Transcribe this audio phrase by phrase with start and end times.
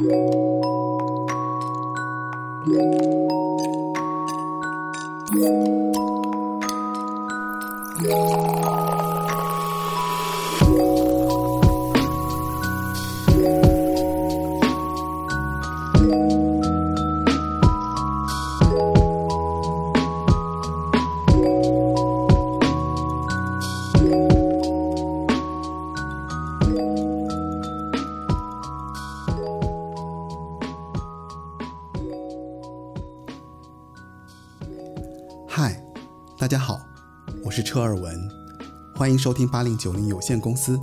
[0.00, 0.06] 嗨，
[39.18, 40.80] 收听八零九零有限公司。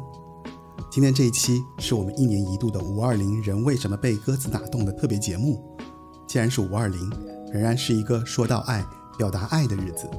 [0.91, 5.63] 今天这一期是我们一年一度的五二零人为什么被歌词打动的特别节目。
[6.27, 7.09] 既然是五二零，
[7.52, 8.85] 仍然是一个说到爱、
[9.17, 10.09] 表达爱的日子。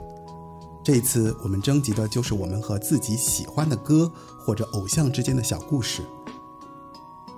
[0.82, 6.02] 这一次我们征集的就是我们和自己喜欢的歌或者偶像之间的小故事。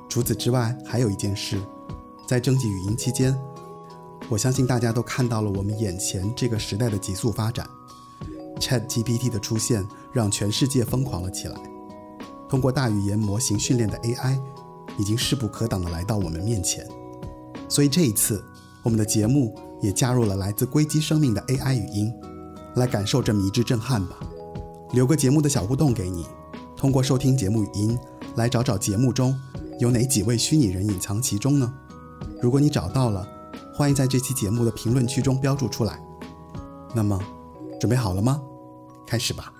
[0.08, 1.60] 除此之外，还有一件事，
[2.26, 3.36] 在征集语音期间。
[4.28, 7.66] 我相信大家都看到了我们眼前这个时代的急速发展
[8.58, 11.56] ，Chat GPT 的出现让全世界疯狂了起来。
[12.48, 14.38] 通过大语言模型训练的 AI
[14.98, 16.86] 已经势不可挡地来到我们面前，
[17.68, 18.42] 所以这一次
[18.82, 22.12] 我们的节目也加入了来自硅基生命的 AI 语音，
[22.76, 24.16] 来感受这迷之震撼吧。
[24.92, 26.26] 留个节目的小互动给你，
[26.76, 27.98] 通过收听节目语音
[28.36, 29.38] 来找找节目中
[29.78, 31.72] 有哪几位虚拟人隐藏其中呢？
[32.40, 33.26] 如果你找到了。
[33.74, 36.02] 欢迎在这期节目的评论区中标注出来。
[36.92, 37.16] 那么，
[37.78, 38.42] 准备好了吗？
[39.06, 39.54] 开始吧。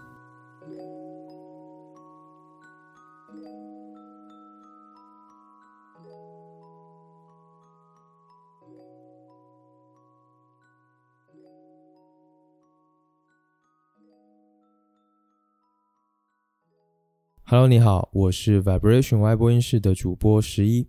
[17.45, 20.87] Hello，你好，我是 Vibration Y 播音室的主播十一。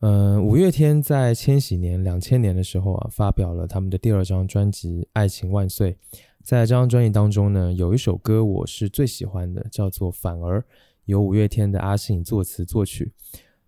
[0.00, 5.92] 嗯，五月天在千禧年两千年的时候啊，发表了他们的第二张专辑《爱情万岁》。
[6.48, 10.58] 在这张专辑当中呢，有一首歌我是最喜欢的，叫做《反而》，
[11.04, 13.12] 由五月天的阿信作词作曲。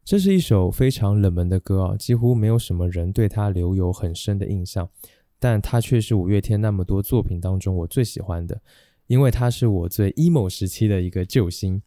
[0.02, 4.88] 这是一首非常冷门的歌啊，几乎没有什么人对他留有很深的印象，
[5.38, 8.58] 但它却是五月天那么多作品当中我最喜欢的，
[9.08, 11.82] 因为它是我最 emo 时期的一个救星。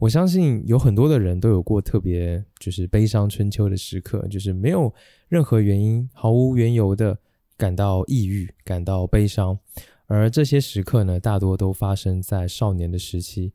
[0.00, 4.92] 我相信有很多的人都有过特别就是悲伤春秋的时刻，就是没有
[5.26, 7.18] 任何原因、毫无缘由的
[7.56, 9.58] 感到抑郁、感到悲伤。
[10.06, 13.52] 而这些时刻呢，大多都发生在少年的时期。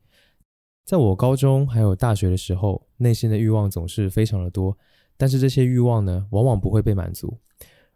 [0.85, 4.75] 在我高中还有大学的时候，内心的欲望总是非常的多，
[5.17, 7.37] 但是这些欲望呢，往往不会被满足。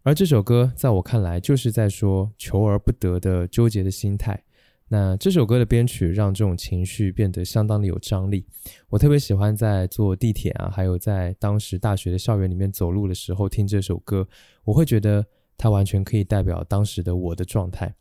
[0.03, 4.43] 而这首歌在我看来，就是在说求而不得的纠结的心态。
[4.89, 8.45] 那这首歌的编曲让这种情绪变得相当的有张力，
[8.89, 14.27] 我特别喜欢在坐地铁啊，还有在当时大学的校园里面走路的时候听这首歌，
[14.63, 15.25] 我会觉得
[15.57, 17.95] 它完全可以代表当时的我的状态。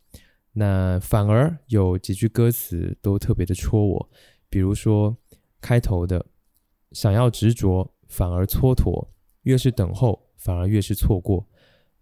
[0.53, 4.09] 那反而有几句歌词都特别的戳我，
[4.49, 5.17] 比如说
[5.59, 6.25] 开头的
[6.93, 9.07] “想要执着反而蹉跎，
[9.43, 11.47] 越是等候反而越是错过，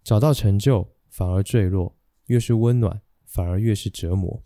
[0.04, 1.96] 找到成就反而坠落，
[2.26, 4.42] 越是温暖反而越是折磨。”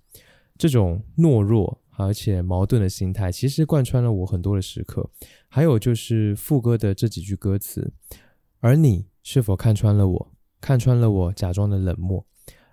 [0.57, 5.11] 这种懦弱而且矛盾的心态，其实贯穿了我很多的时刻。
[5.49, 7.93] 还有就是副歌的这几句歌词
[8.61, 10.33] ：“而你是否看穿了我？
[10.61, 12.25] 看穿了我假装的冷漠？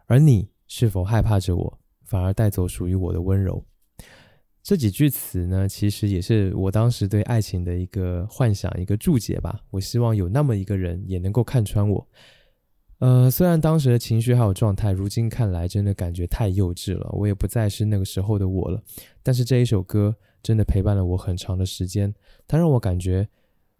[0.05, 3.63] 而你是否害怕着我，反而带走属于我的温柔？”
[4.63, 9.59] 这几句词呢，其实也是我当时对爱情的一个幻想，一个注解吧。
[9.69, 12.07] 我希望有那么一个人，也能够看穿我。
[12.97, 18.81] 呃，虽然当时的情绪还有状态，如今看来真的感觉太幼稚了，我也不再是那个时候的我了。
[19.21, 22.11] 但是这一首歌真的陪伴了我很长的时间，
[22.47, 23.27] 它让我感觉，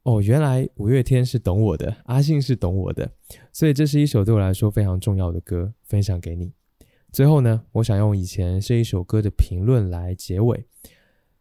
[0.04, 3.10] 哦，原来五月天是懂我的，阿信是懂我的，
[3.52, 6.52] 所以这是一首对我来说非常重要的歌，分享给你。
[7.14, 10.66] 最后呢，我想用以前这一首歌的评论来结尾，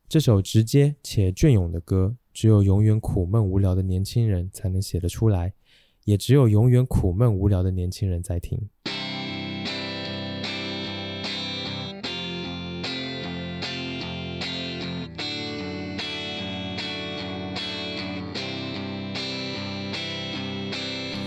[0.06, 5.55] 这首直接且隽永的歌，只有永远苦闷无聊的年轻人才能写得出来。
[6.05, 8.69] 也只有永远苦闷无聊的年轻人在听。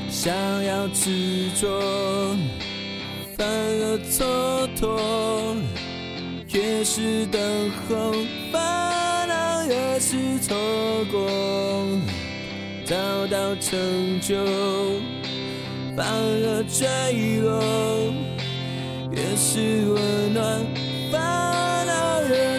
[0.08, 2.36] 想要执着，
[3.38, 4.24] 反而蹉
[4.80, 5.58] 跎；
[6.54, 7.42] 越是等
[7.90, 8.14] 候，
[8.52, 10.56] 烦恼越是错
[11.12, 11.30] 过。
[12.86, 12.96] 找
[13.28, 13.78] 到成
[14.22, 14.36] 就，
[15.98, 16.88] 反而坠
[17.42, 17.60] 落；
[19.12, 20.66] 越是温暖，
[21.12, 21.20] 反
[21.88, 22.55] 而越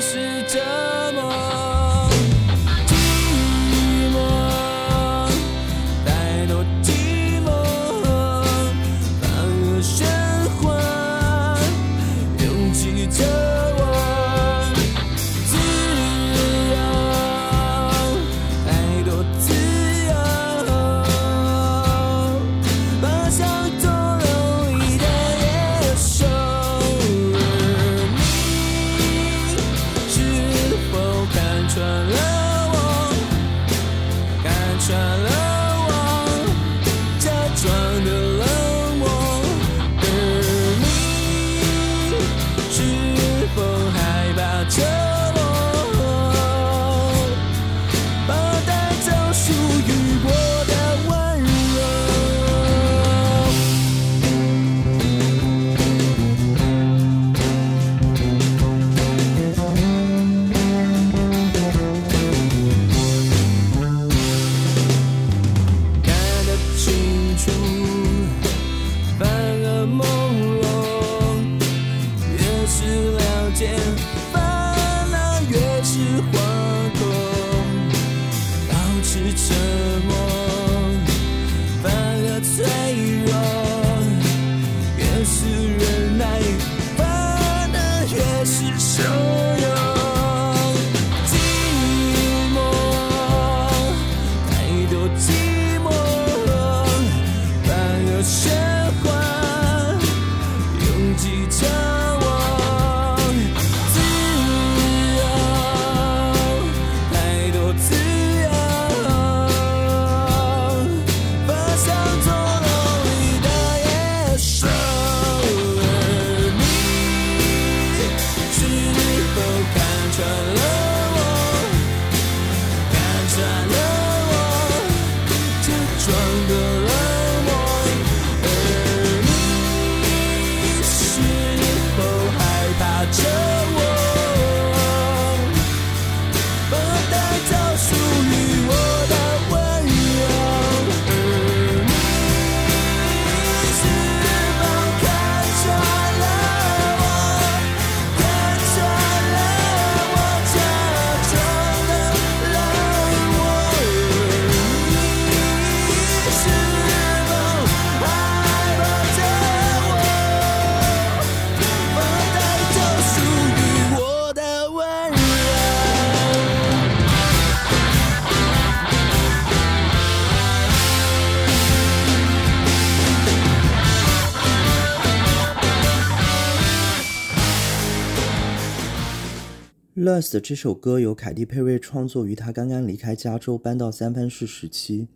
[180.17, 185.09] Lust》这首歌由凯蒂·佩瑞创作于他刚刚离开加州搬到三藩市时期。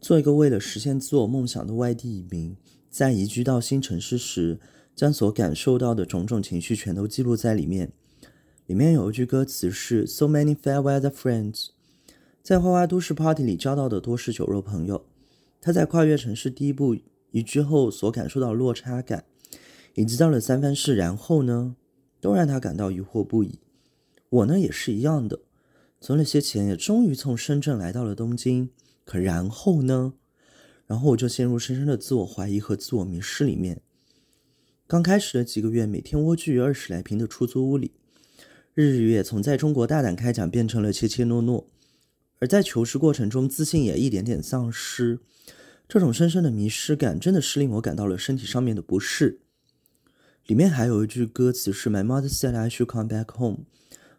[0.00, 2.56] 做一个为了实现自我梦想的外地移民，
[2.90, 4.58] 在移居到新城市时，
[4.96, 7.92] 将所感受到的种种情绪全都记录在里面。
[8.66, 11.68] 里面有一句歌词是 “So many fair weather friends”，
[12.42, 15.06] 在花花都市 party 里交到的多是酒肉朋友。
[15.60, 16.96] 他在跨越城市第一步
[17.30, 19.24] 移居后所感受到落差感，
[19.94, 21.76] 以及到了三藩市，然后呢，
[22.20, 23.60] 都让他感到疑惑不已。
[24.28, 25.40] 我呢也是一样的，
[26.00, 28.70] 存了些钱，也终于从深圳来到了东京。
[29.04, 30.14] 可然后呢？
[30.86, 33.80] 然后我就陷入深深的自我怀疑和自我迷失里面。
[34.86, 37.92] 刚开始的几个月，每天蜗居于二十来平的出租屋里，
[38.74, 41.64] 日日月从在中国大胆开讲变成了怯怯懦懦，
[42.38, 45.20] 而在求职过程中，自信也一点点丧失。
[45.88, 49.40] 这种深深的迷失感，真的是令我感到了身体上面的不适。
[50.46, 53.64] 里面还有一句歌词是 “My mother said I should come back home,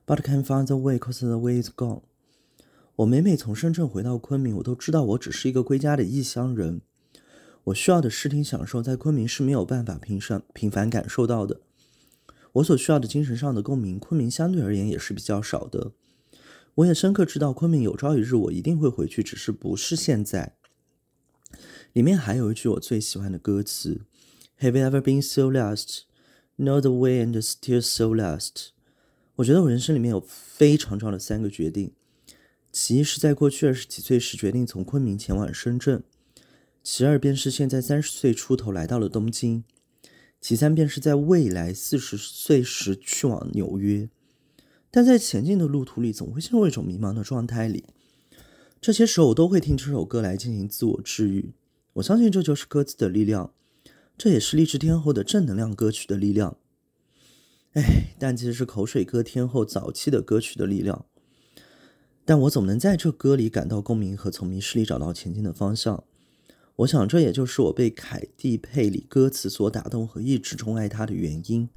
[0.08, 2.02] but can find the way, cause the way is gone。”
[2.98, 6.82] 我每每从深圳回到昆明，我都知道我只是一个归家的异乡人。
[7.66, 11.62] 我需要的视听享受，在昆明是没有办法平常频繁感受到的。
[12.54, 15.92] 我所需要的精神上的共鸣，昆明相对而言也是比较少的。
[16.76, 20.56] 我也深刻知道，昆明有朝一日我一定会回去，只是不是现在。
[21.94, 24.02] 里面还有一句我最喜欢的歌词
[24.60, 26.04] ：“Have you ever been so lost,
[26.58, 28.70] know the way and still so lost？”
[29.38, 31.92] 我觉得我人生里面有非常重要的三个决定，
[32.72, 36.02] 其一是在过去二十几岁时决定从昆明前往深圳，
[36.84, 39.64] 其二便是现在三十岁出头来到了东京，
[40.42, 44.10] 其三便是在未来四十岁时去往纽约。
[44.90, 47.84] 但在前进的路途里，总会陷入一种迷茫的状态里。
[48.82, 51.54] 这些时候，我都会听这首歌来进行自我治愈。
[51.94, 53.54] 我相信这就是歌词的力量，
[54.18, 56.58] 这也是励志天后的正能量歌曲的力量。
[57.78, 61.06] 哎，但其实是口水歌天后早期的歌曲的力量。
[62.26, 66.04] 但我总能在这歌里感到共鸣和从迷失里找到前进的方向。
[66.78, 71.70] 我想这也就是我被凯蒂·佩里歌词所打动和一直钟爱她的原因。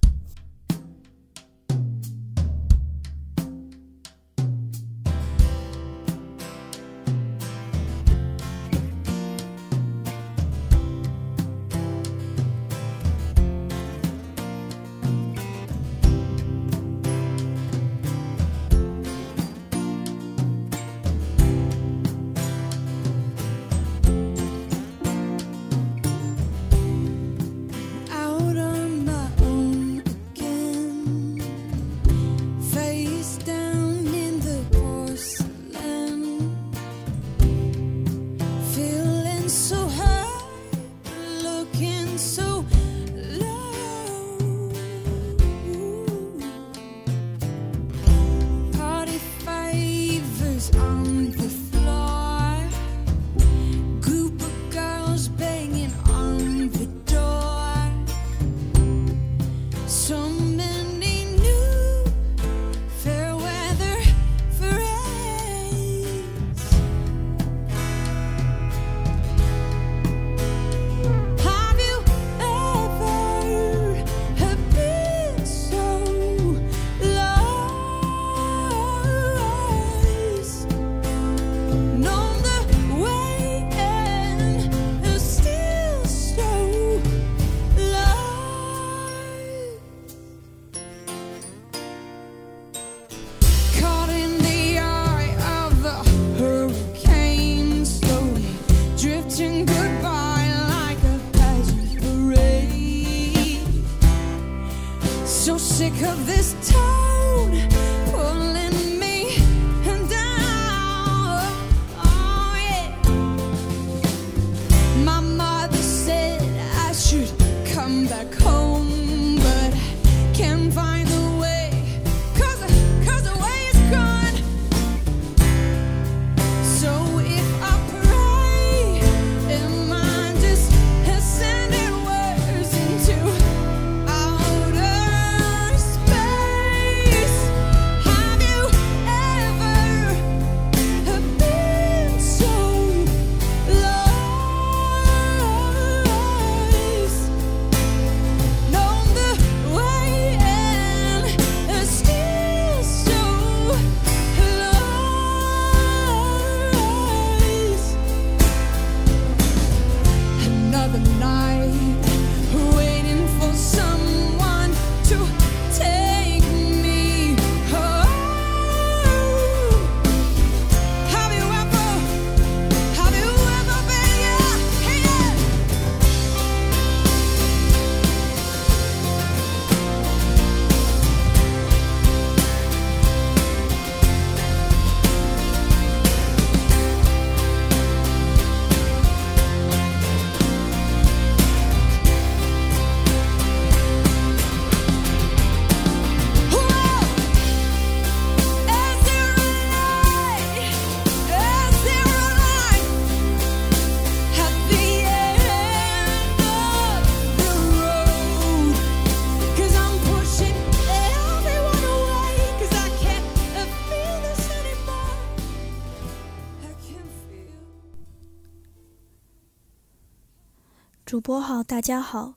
[221.31, 222.35] 播好，大家好，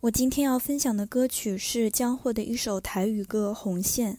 [0.00, 4.14] 我今天要分享的歌曲是江蕙的一首台语歌《红线》。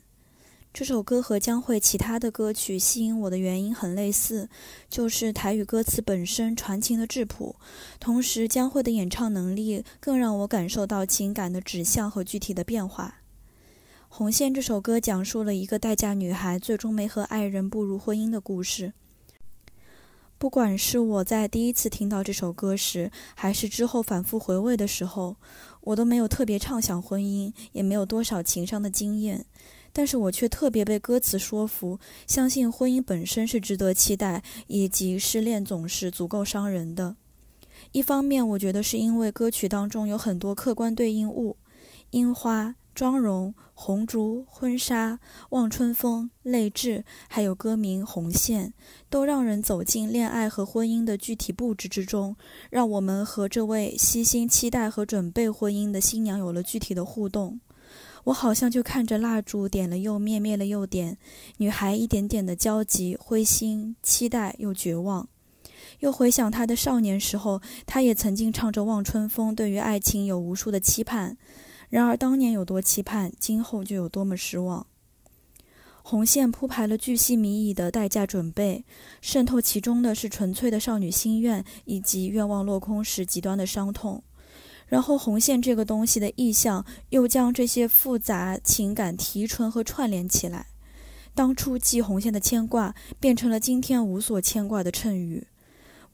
[0.74, 4.48] 这首歌和江蕙其他的歌曲吸引我的原因很类似，
[4.90, 7.58] 就是台语歌词本身传情的质朴，
[8.00, 13.16] 同时江蕙的演唱能力更让我感受到情感的指向和具体的变化。
[14.08, 18.94] 《红线》这首歌讲述了一个待嫁女孩最终没和爱人步入婚姻的故事。
[20.44, 25.38] 不管是我在第一次听到这首歌时，还是之后反复回味的时候，
[25.80, 29.46] 我都没有特别畅想婚姻，也没有多少情商的经验，
[29.94, 31.98] 但是我却特别被歌词说服，
[32.28, 37.16] 相信婚姻本身是值得期待，以及失恋总是足够伤人的。
[37.94, 41.56] 一方面，我觉得是因为歌曲当中有很多客观对应物，
[42.10, 45.20] 樱花、妆容、红烛、婚纱、
[45.50, 48.68] 望春风、泪痣，还有歌名《红线》，
[49.10, 52.36] 都让人走进恋爱和婚姻的具体布置之中，
[52.70, 57.60] 让我们和这位悉心期待和准备婚姻的新娘有了具体的互动。
[58.26, 61.18] 我好像就看着蜡烛点了又灭，灭了又点，
[61.58, 65.28] 女孩一点点的焦急、灰心、期待又绝望。
[66.00, 71.38] 又回想他的少年时候，他也曾经唱着《望春风》，对于爱情有无数的期盼。
[71.94, 74.88] 然而当年有多期盼，今后就有多么失望。
[76.02, 78.84] 红线铺排了巨细靡遗的代价准备，
[79.22, 84.24] 渗透其中的是纯粹的少女心愿，以及愿望落空时极端的伤痛。
[84.88, 90.66] 然后红线这个东西的意象，又将这些复杂情感提纯和串联起来。
[91.36, 95.46] 当初系红线的牵挂，变成了今天无所牵挂的衬语。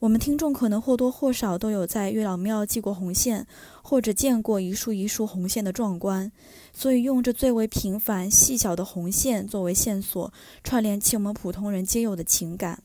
[0.00, 3.46] 我们听众可能或多或少都有在月老庙系过红线，
[3.82, 6.32] 或者见过一束一束红线的壮观，
[6.72, 10.32] 所以用这最为平凡细小的红线作为线索，
[10.64, 12.82] 串联起我们普通人皆有的情感。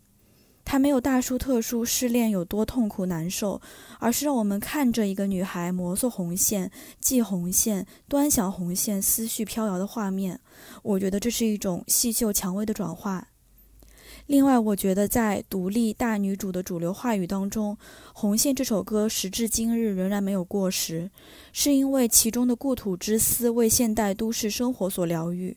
[0.65, 3.61] 它没有大书特书失恋有多痛苦难受，
[3.99, 6.69] 而是让我们看着一个女孩摩挲红线、
[6.99, 10.41] 系红线、端详红线、思绪飘摇的画面。
[10.83, 13.29] 我觉得这是一种细嗅蔷薇的转化。
[14.27, 17.75] 另外，我觉得在独立大女主的主流话语当中，
[18.11, 21.11] 《红线》这首歌时至今日仍然没有过时，
[21.53, 25.55] 是因为其中的故土之思为现代都市生活所疗愈。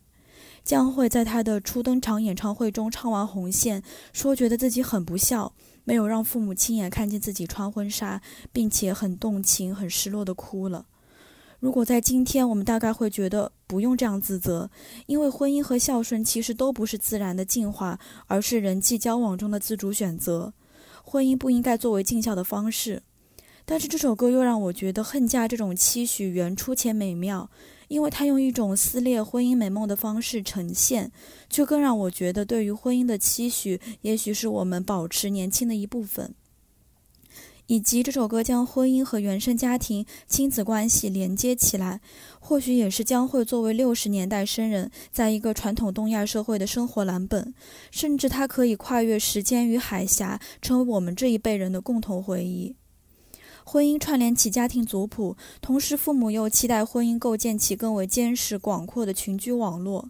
[0.62, 3.80] 将会在他的初登场演唱会中唱完《红线》，
[4.12, 5.50] 说觉得自己很不孝，
[5.84, 8.20] 没有让父母亲眼看见自己穿婚纱，
[8.52, 10.84] 并且很动情、很失落的哭了。
[11.60, 14.70] 如果在今天，我们大概会觉得不用这样自责，
[15.06, 20.52] 因为婚姻和孝顺其实都不是自然的进化，而是人际交往中的自主选择。
[21.02, 23.02] 婚姻不应该作为尽孝的方式。
[23.64, 27.50] 但是这首歌又让我觉得恨嫁这种期许原初且美妙，
[27.88, 31.12] 因为它用一种撕裂婚姻美梦的方式呈现，
[31.50, 36.34] 却更让我觉得对于婚姻的期许，也许是我们保持年轻的一部分。
[37.68, 42.00] 以及这首歌将婚姻和原生家庭、亲子关系连接起来，
[42.40, 47.52] 或许也是将会作为六十年代生人在一个传统东亚社会的生活蓝本，
[47.90, 52.74] 甚至它可以跨越时间与海峡，成为我们这一辈人的共同回忆。
[53.64, 60.08] 婚姻串联起家庭族谱，同时父母又期待婚姻构建起更为坚实广阔的群居网络。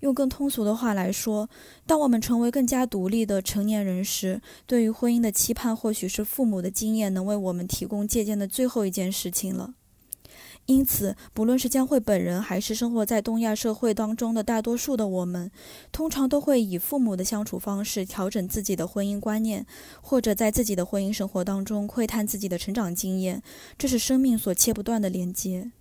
[0.00, 1.48] 用更通俗的话来说，
[1.86, 9.74] 当我们成为更加独立的成年人时，对于婚姻的期盼，或许是父母的经验能为我们提供借鉴的最后一件事情了。
[10.66, 15.50] 因此，不论是江慧本人，还是生活在东亚社会当中的大多数的我们，
[15.90, 19.66] 通常都会以父母的相处方式调整自己的婚姻观念，
[20.02, 23.42] 或者在自己的婚姻生活当中窥探自己的成长经验，
[23.78, 25.72] 这是生命所切不断的连接。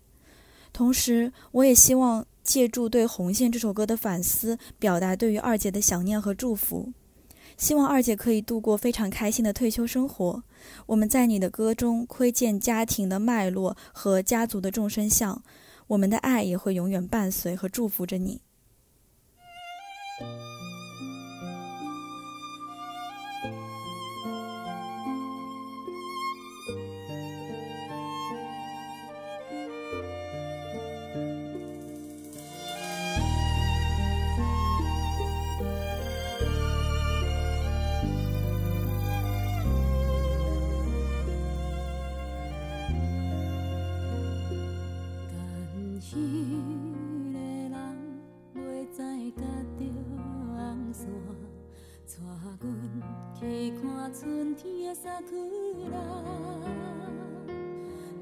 [0.71, 2.25] 同时，我也希望。
[2.47, 6.93] 借助对《红线》这首歌的反思，表达对于二姐的想念和祝福，
[7.57, 10.41] 希望二姐可以度过非常开心的退休生活。
[10.86, 15.43] 我们在你的歌中窥见家庭的脉络和家族的众生相，
[15.88, 18.39] 我们的爱也会永远伴随和祝福着你。
[54.93, 55.36] 萨库
[55.91, 55.95] 拉，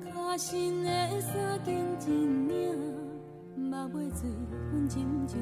[0.03, 0.89] 脚身的
[1.21, 2.03] 衫更一
[2.47, 2.53] 领，
[3.55, 4.19] 目尾水
[4.69, 4.93] 分斟
[5.25, 5.38] 借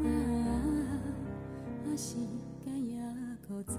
[0.00, 0.04] 我，
[1.84, 2.16] 啊，时
[2.64, 2.66] 间
[2.96, 3.74] 还搁早，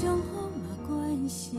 [0.00, 1.58] 上好嘛关系。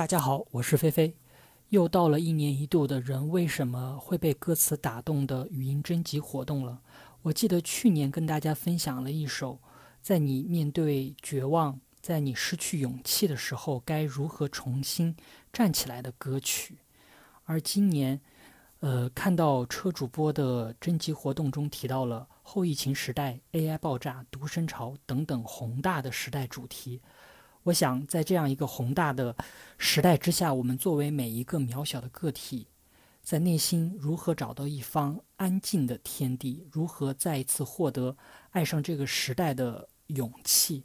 [0.00, 1.14] 大家好，我是菲菲。
[1.68, 6.80] 又到了一年一度的人为什么会被歌词打动的语音征集活动了。
[7.20, 9.58] 我记得去年跟大家分享了一首，
[10.00, 15.14] 在你面对绝望，在你失去勇气的时候，该如何重新
[15.52, 16.78] 站起来的歌曲。
[17.44, 18.18] 而今年，
[18.78, 27.02] 呃，看到车主播的征集活动中提到了后疫情时代、AI 爆炸、独生潮等等宏大的时代主题。
[27.64, 29.36] 我想，在这样一个宏大的
[29.76, 32.66] 时代之下，我们作为每一个渺小的个体，
[33.22, 38.16] 在内心如何找到一方安静的天地，如何再一次获得
[38.50, 40.84] 爱上这个时代的勇气。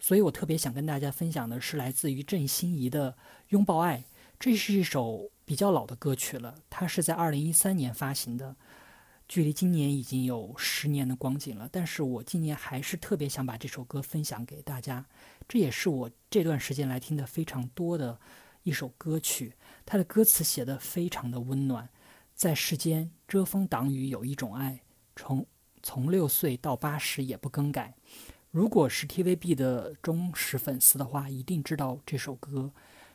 [0.00, 3.12] 所以我特别想跟大家分享的是来自于郑欣宜的
[3.48, 3.98] 《拥抱爱》，
[4.38, 8.56] 这是一首比较老的歌曲了，它是在二零一三年发行的。
[9.26, 15.04] 距离今年已经有十年的光景了，但是我今年还是特别想把这首歌分享给大家，
[15.48, 18.20] 这也是我这段时间来听的非常多的
[18.62, 19.54] 一首歌曲。
[19.86, 21.88] 它的歌词写的非常的温暖，
[22.34, 24.78] 在世间遮风挡雨有一种爱，
[25.16, 25.46] 从
[25.82, 27.94] 从六岁到八十也不更改。
[28.50, 32.70] 如果是 TVB 的忠实粉丝的话，一定知道这首歌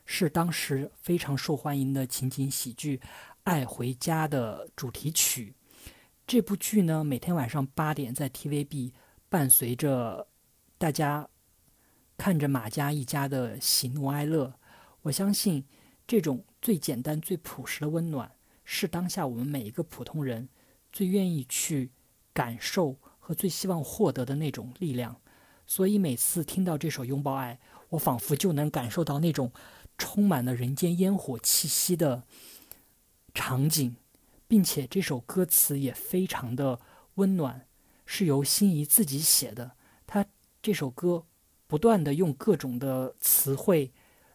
[0.05, 2.97] 是当时非常受欢迎的情景喜剧
[3.43, 5.53] 《爱回家》的主题曲。
[6.25, 8.93] 这部剧呢，每天晚上八点在 TVB，
[9.27, 10.27] 伴随着
[10.77, 11.27] 大家
[12.17, 14.53] 看着马家一家的喜怒哀乐。
[15.03, 15.65] 我相信，
[16.07, 18.31] 这种最简单、最朴实的温暖，
[18.63, 20.49] 是当下我们每一个普通人
[20.91, 21.91] 最愿意去
[22.33, 25.19] 感受和最希望获得的那种力量。
[25.65, 29.51] 所以每次听到这首《拥抱爱》，我仿佛就能感受到那种
[29.97, 32.23] 充满了人间烟火气息的
[33.33, 33.95] 场景。
[34.45, 36.79] 并且这首歌词也非常的
[37.15, 37.65] 温暖，
[38.05, 39.71] 是由心仪自己写的。
[40.05, 40.23] 他
[40.61, 41.25] 这首歌
[41.73, 43.91] 不断的用各种的词汇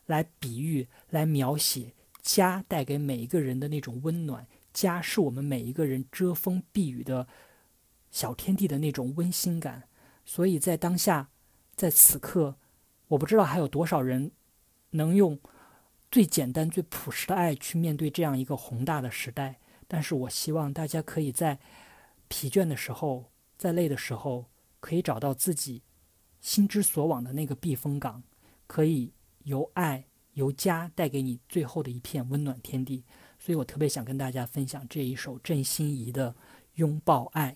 [0.06, 4.44] 来比喻、来描写家带给每一个人的那种温暖。
[4.72, 7.28] 家是我们每一个人遮风避雨的
[8.10, 9.84] 小天地的那种温馨感。
[10.24, 11.28] 所以在当下，
[11.76, 12.56] 在此刻，
[13.06, 14.32] 我不知道还有多少人
[14.90, 15.38] 能用
[16.10, 19.60] 最简单、最朴实的爱去面对这样一个宏大的时代。
[19.86, 21.60] 但是我希望大家可以在
[22.26, 24.46] 疲倦的时候，在累的时候，
[24.80, 25.82] 可以找到自己
[26.40, 28.22] 心之所往的那个避风港，
[28.66, 29.12] 可以
[29.44, 33.04] 由爱、由家带给你最后的一片温暖天地。
[33.38, 36.30] 所以我特别想跟大家分享这一首郑欣宜的
[36.74, 37.52] 《拥抱爱》。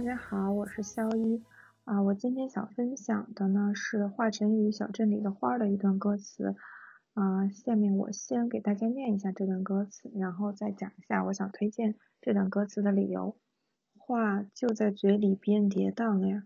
[0.00, 1.42] 大家好，我是肖一
[1.84, 2.00] 啊。
[2.00, 6.56] 我今天想分享的呢是华晨宇《小镇里的花》的一段歌词
[7.12, 7.50] 啊。
[7.50, 13.36] 下面我先给大家念一下这段歌词，然后再讲一下我想推荐这段歌词的理由。
[13.98, 16.44] 话就在嘴里边跌宕呀，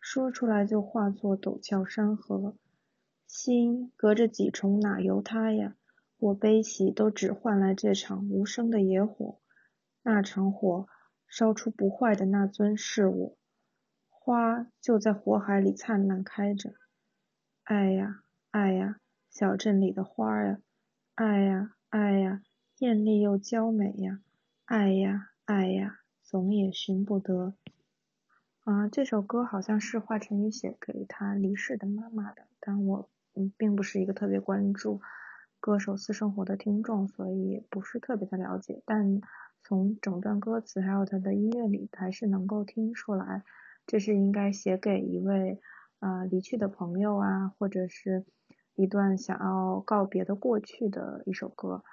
[0.00, 2.56] 说出来就化作陡峭山河。
[3.26, 5.74] 心隔着几重哪由他呀？
[6.16, 9.38] 我悲喜都只换来这场无声的野火，
[10.02, 10.86] 那场火。
[11.30, 13.36] 烧出不坏的那尊是我，
[14.08, 16.74] 花就在火海里灿烂开着。
[17.62, 18.98] 爱呀爱呀，
[19.30, 20.58] 小镇里的花呀，
[21.14, 22.42] 爱呀爱呀，
[22.78, 24.20] 艳丽又娇美呀，
[24.64, 27.54] 爱呀爱呀，总也寻不得。
[28.64, 35.00] 啊，这首歌好像是华晨宇写给他离世的妈妈的，但我嗯并不是一个特别关注
[35.60, 39.20] 歌手私生活的听众，所以不是特别的了解，但。
[39.70, 43.44] 从整段歌词还有他的音乐里，还是能够听出来，
[43.86, 45.60] 这是应该写给一位
[46.00, 48.26] 呃离去的朋友啊，或者是
[48.74, 51.84] 一段想要告别的过去的一首歌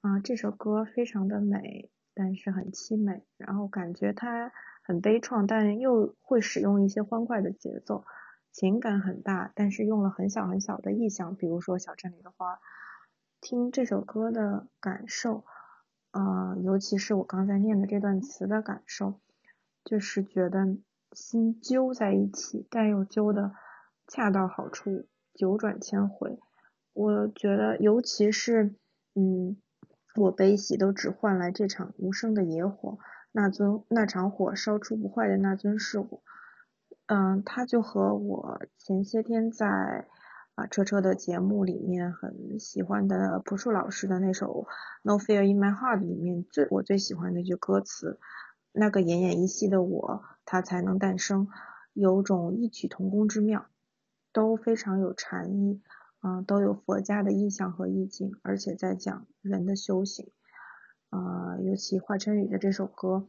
[0.00, 0.18] 啊。
[0.18, 4.50] 这首歌非常的美，但是很凄美，然后感觉它
[4.82, 8.04] 很悲怆，但又会使用一些欢快的节奏，
[8.50, 12.58] 情感很大，但是用了很小很小的意象，比如说小镇里的花。
[13.40, 15.44] 听这首歌的感受。
[16.12, 19.20] 呃，尤其是我刚才念的这段词的感受，
[19.84, 20.76] 就是觉得
[21.12, 23.52] 心揪在一起，但又揪的
[24.06, 26.38] 恰到好处，九转千回。
[26.92, 28.74] 我觉得，尤其是，
[29.14, 29.56] 嗯，
[30.16, 32.98] 我悲喜都只换来这场无声的野火，
[33.32, 36.22] 那尊那场火烧出不坏的那尊是我。
[37.06, 40.06] 嗯，他就和我前些天在。
[40.54, 44.64] 啊，车车的节目里面很喜欢的朴树老师的那首
[45.00, 48.18] 《No Fear in My Heart》里面最我最喜欢那句歌词，
[48.70, 51.48] 那个奄奄一息的我，它才能诞生，
[51.94, 53.64] 有种异曲同工之妙，
[54.30, 55.80] 都非常有禅意，
[56.20, 60.30] 啊，都有佛家的意象和意境，而且在讲人的修行，
[61.08, 63.26] 啊，尤其华晨宇的这首歌，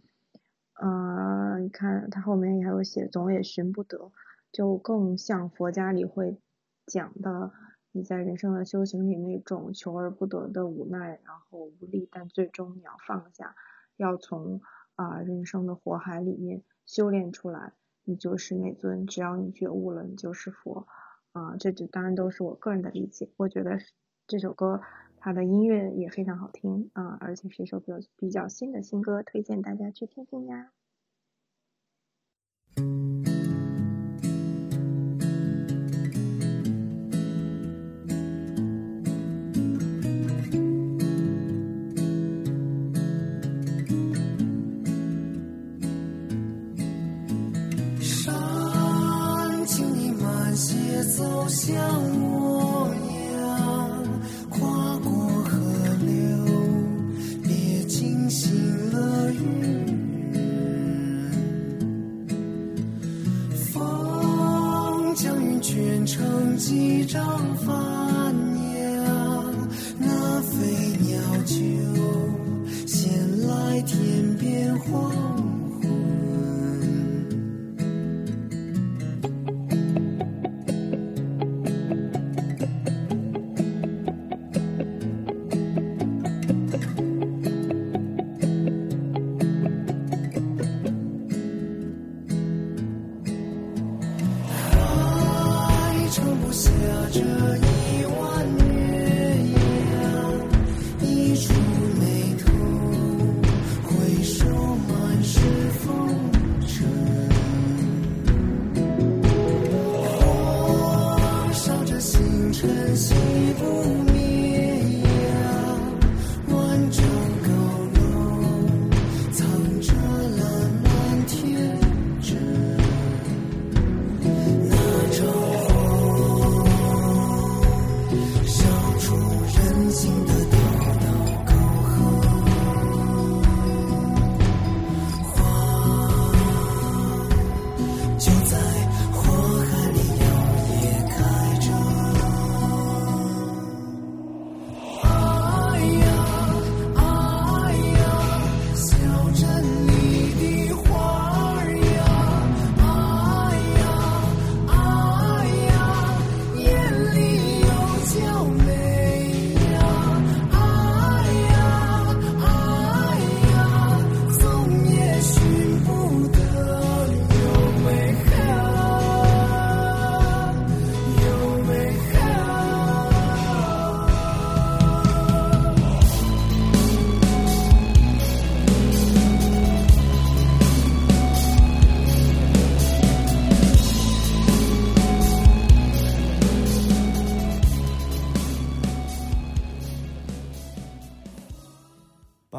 [0.74, 4.12] 啊，你看他后面也还有写总也寻不得，
[4.52, 6.38] 就更像佛家里会。
[6.86, 7.52] 讲的
[7.92, 13.56] 你在人生的修行里那种求而不得的无奈，然后无力，但最终你要放下，
[13.98, 14.62] 要从
[14.96, 20.88] 啊人生的火海里面修炼出来，你就是那尊，只要你觉悟了，你就是佛
[21.32, 21.56] 啊。
[21.58, 23.30] 这就当然都是我个人的理解。
[23.38, 23.80] 我觉得
[24.28, 24.82] 这首歌
[25.18, 30.72] 它的音乐也非常好听啊，而且是一首比较比较新的新歌，推荐大家去听听呀。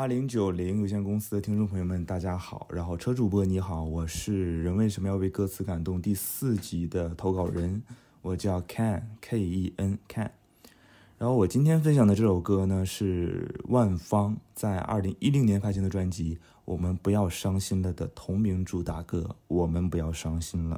[0.04, 2.68] 八零九零有限公司的听众朋友们，大家好。
[2.70, 7.82] 然后车主播你好，我是人为什么要被歌词感动第四集的投稿人，
[8.20, 10.28] 我叫 Ken K E N Ken。
[11.16, 16.34] 然后我今天分享的这首歌呢，是万芳在二零一零年发行的专辑
[16.66, 20.76] 《我们不要伤心了》的同名主打歌《我们不要伤心了》。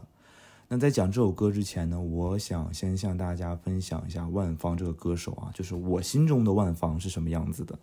[0.69, 7.77] 那在讲这首歌之前呢，我想先向大家分享一下万芳这个歌手啊，就是我心中的万芳是什么样子的。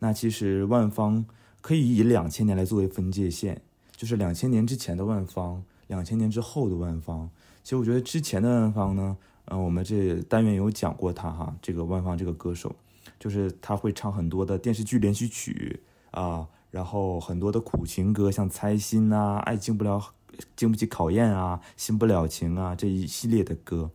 [0.00, 1.24] 那其实万芳
[1.62, 3.62] 可以以两千年来作为分界线，
[3.96, 7.30] 就是两千年之前的万芳，两千年之后的万芳。
[7.62, 9.16] 其实我觉得之前的万芳呢。
[9.46, 12.76] 嗯，我们这单元有讲过他哈，这个万芳这个歌手，
[13.18, 15.80] 就是他会唱很多的电视剧连续曲
[16.12, 20.00] 啊，然后很多的苦情歌，像《猜心》啊，《爱经不了
[20.54, 23.90] 经不起考验》啊，《新不了情》啊这一系列的歌。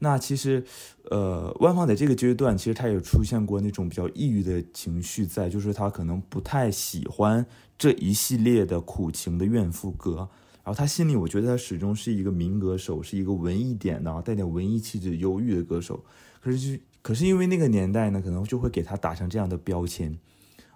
[0.00, 0.64] 那其实，
[1.10, 7.44] 呃，万芳在这个阶段，其实他也出现过那种比较抑郁的情绪在，就是他可能不太喜欢
[7.76, 10.28] 这一系列的苦情的怨妇歌。
[10.62, 16.04] 然后他心里，我觉得他始终是一个民歌手，是一个文艺点的，带点文艺气质、忧郁的歌手。
[16.40, 20.18] 可是就可是因为那个年代呢，可能就会给他打上这样的标签，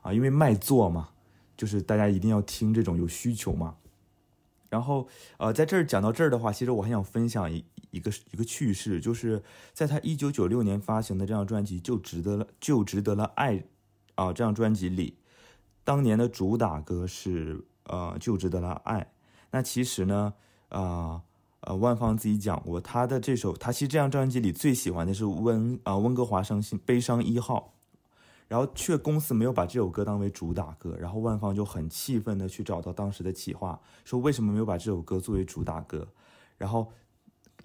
[0.01, 1.11] 啊，因为卖座嘛，
[1.57, 3.75] 就是大家一定要听这种有需求嘛。
[4.71, 5.07] 然后
[5.37, 9.41] 呃，在这儿讲到这儿的话，其实我还想分享一一个一个趣事，就是
[9.73, 13.55] 在他一九九六年发行的这张专辑《就值得了就值得了爱》
[14.17, 15.17] 啊，这张专辑里，
[15.85, 19.13] 当年的主打歌是呃就值得了爱。
[19.53, 20.35] 那其实呢，
[20.71, 21.23] 啊
[21.61, 27.75] 呃，万芳自己讲过，他的这首，他其实这张专辑里最喜欢的是温啊温哥华伤心悲伤一号，
[28.49, 36.09] 然后却公司没有把这首歌当为主打歌，然后万芳就很气愤的去找到当时的企划，说为什么没有把这首歌作为主打歌，
[36.59, 36.91] 然后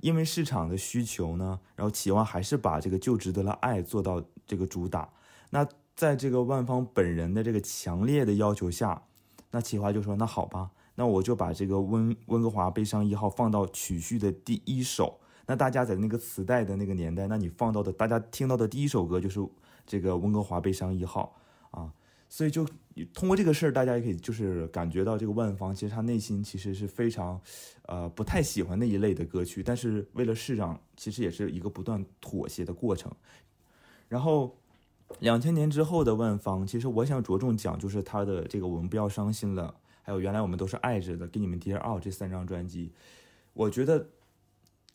[0.02, 5.10] 因为市场的需求呢，然后企划还是把这个就值得了爱做到这个主打，
[5.50, 9.04] 那在这个万芳本人的这个强烈的要求下，
[9.52, 10.72] 那企划就说那好吧。
[10.96, 15.20] 那我就把这个温温哥华悲伤一号放到曲序的第一首。
[15.46, 19.40] 那大家在那个磁带的那个年代，那你放到的大家听到的第一首歌就是
[19.86, 21.36] 这个温哥华悲伤一号
[21.72, 21.94] 啊。
[22.30, 22.68] 所以就
[23.14, 27.40] 通过这个事儿，大家也可以就是感觉到这个万芳其实他内心其实是非常，
[27.84, 33.12] 呃不太喜欢那一类的歌曲，但是为了市场，其实也是一个不断妥协的过程。
[34.08, 34.56] 然后
[35.20, 39.74] 两千年之后的万芳，其实我想着重讲就是他的这个我们不要伤心了。
[40.02, 42.94] 还有原来我们都是爱着的，给你们 Dear Out 这三张专辑，
[43.52, 44.08] 我觉得，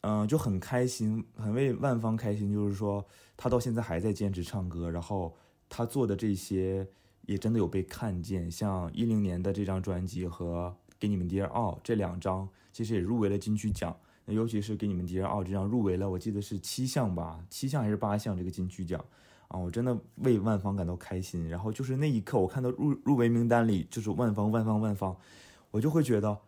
[0.00, 2.50] 嗯，就很开心，很为万芳开心。
[2.50, 3.04] 就是说，
[3.36, 5.36] 他到现在还在坚持唱歌，然后
[5.68, 6.88] 他做的这些
[7.26, 8.50] 也真的有被看见。
[8.50, 13.96] 像一零年的这张专辑和给你们 Dear Out 这两张，其实也入围了金曲奖。
[14.24, 19.04] 那尤其是给你们 Dear Out 这张入围了，我记得是七项吧，七项还是八项这个金曲奖。
[19.48, 21.48] 啊，我真的为万芳感到开心。
[21.48, 25.14] 然后就是那一刻，我看到入入围名单里就是万芳，万芳，万芳，
[25.72, 26.38] 我就会觉得，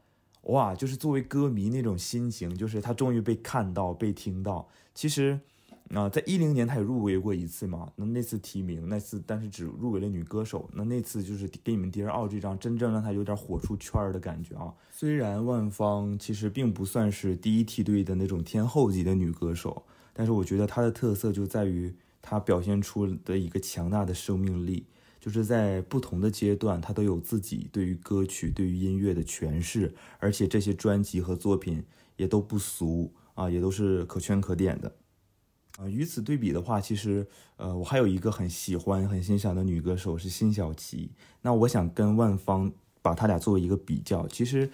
[0.44, 4.68] 哇，就是作为歌迷那种心情，就是他终于被看到、被听到。
[4.94, 5.40] 其实，
[5.95, 10.68] 啊，在一零年他也入围过一次嘛，那那次提名，那次但是只入围了女歌手。
[10.72, 14.74] 那那次就是给你们《第二奥》这张，真正让他有点火出圈儿的感觉啊。
[14.90, 21.95] 虽然万芳其实并不算是第一梯队的那种天后级的女歌手，但是我觉得她的特色就在于。
[22.26, 24.86] 她表现出的一个强大的生命力，
[25.20, 31.84] 就是在不同的阶段，他都有自己对于歌曲、对于音乐的诠释，而且这些专辑和作品
[32.16, 34.90] 也都不俗啊，也都是可圈可点的
[35.78, 35.88] 啊。
[35.88, 41.10] 与此对比的话，其实呃，我还有一个很喜欢、很欣赏的女歌手是辛晓琪。
[41.42, 42.72] 那我想跟万芳
[43.02, 44.26] 把她俩作为一个比较。
[44.28, 44.70] 其实，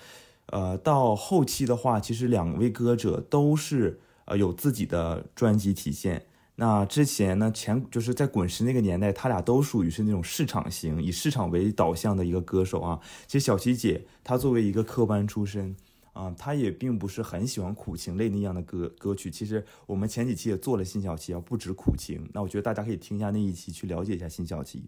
[0.46, 6.26] 呃，到后期的话，其实两位歌者都是呃有自己的专辑体现。
[6.57, 13.01] 那之前呢，前就是在滚石那个年代，他俩都属于是那种市场型，以市场为导向的一个歌手啊。
[13.26, 15.74] 其实小琪姐她作为一个科班出身
[16.13, 19.31] 啊，他也并不是很喜欢苦情类那样的歌歌曲。
[19.31, 22.29] 其实我们前几期也做了辛晓琪啊，不止苦情。
[22.33, 24.85] 那我觉得大家可以听一下那一期，去了解一下辛晓琪。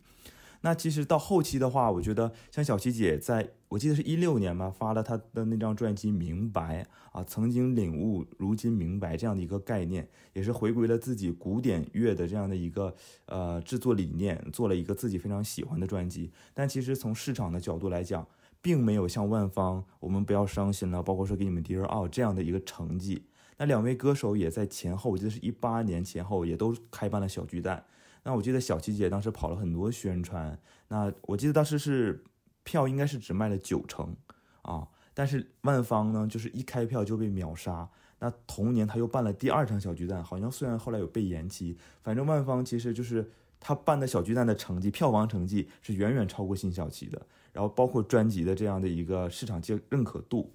[0.64, 12.95] 那其实到后期的话，我觉得像小琪姐，在我记得是一六年吧，发了她的那张专辑《明白》啊，曾经领悟，如今明白这样的一个概念，也是回归了自己古典乐的这样的一个
[13.27, 16.31] 呃制作理念，做了一个自己非常喜欢的专辑。
[16.55, 18.25] 但其实从市场的角度来讲，
[18.62, 23.26] 并没有像万芳，我们不要伤心了，包括说给你们 Dear Out 这样的一个成绩。
[23.58, 27.84] 那两位歌手也在前后，我记得是一八年前后，也都开办了小巨蛋。
[28.24, 30.56] 那我记得小琪姐当时跑了很多宣传，
[30.88, 32.22] 那我记得当时是
[32.62, 34.16] 票应该是只卖了九成
[34.62, 37.88] 啊，但是万芳呢，就是一开票就被秒杀。
[38.20, 47.20] 那同年他又办了第二场小巨蛋，好像虽然后来有被延期，反正万芳其实就是他办的小巨蛋的成绩，票房成绩是远远超过辛晓琪的。
[47.53, 50.50] 然后包括专辑的这样的一个市场接认可度，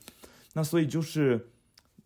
[0.53, 1.49] 那所以就是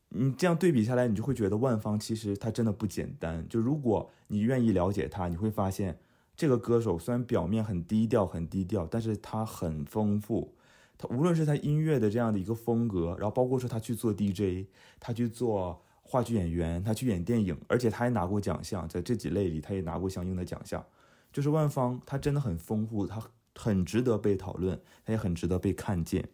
[0.09, 3.47] 你这样对比下来，你就会觉得万芳其实他真的不简单。
[3.47, 5.97] 就如果你愿意了解他，你会发现
[6.35, 10.53] 这个歌手虽然表面很低调很低调，但是他很丰富。
[10.97, 14.67] 他无论是他音乐的这样的一个风格，然后包括说他去做 DJ，
[14.99, 20.85] 他去做话剧演员，他去演电影，而且他还拿过奖项，在这几类里他也拿过相应的奖项。
[21.31, 23.21] 就是万芳，他真的很丰富，他。
[23.55, 26.29] 很值得被讨论，它也很值得被看见。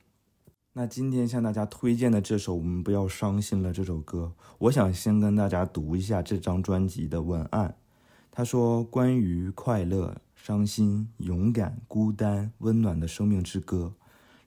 [0.73, 7.77] 那今天向大家推荐的这首《我们不要伤心了》这首歌，我想先跟大家读一下这张专辑的文案。
[8.29, 13.95] 他说：“关于快乐、伤心、勇敢、孤单、温暖的生命之歌，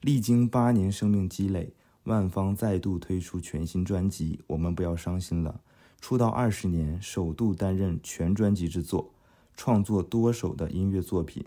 [0.00, 5.62] 历经八年生命积累，万芳再度推出全新专辑《我们不要伤心了》。
[6.00, 9.12] 出道二十年，首度担任全专辑制作，
[9.56, 11.44] 创作多首的音乐作品。”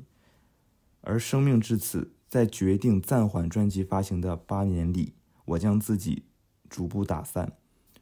[1.05, 5.13] 而生命至此，在决定暂缓专辑发行的八年里，
[5.45, 6.23] 我将自己
[6.69, 7.53] 逐步打散。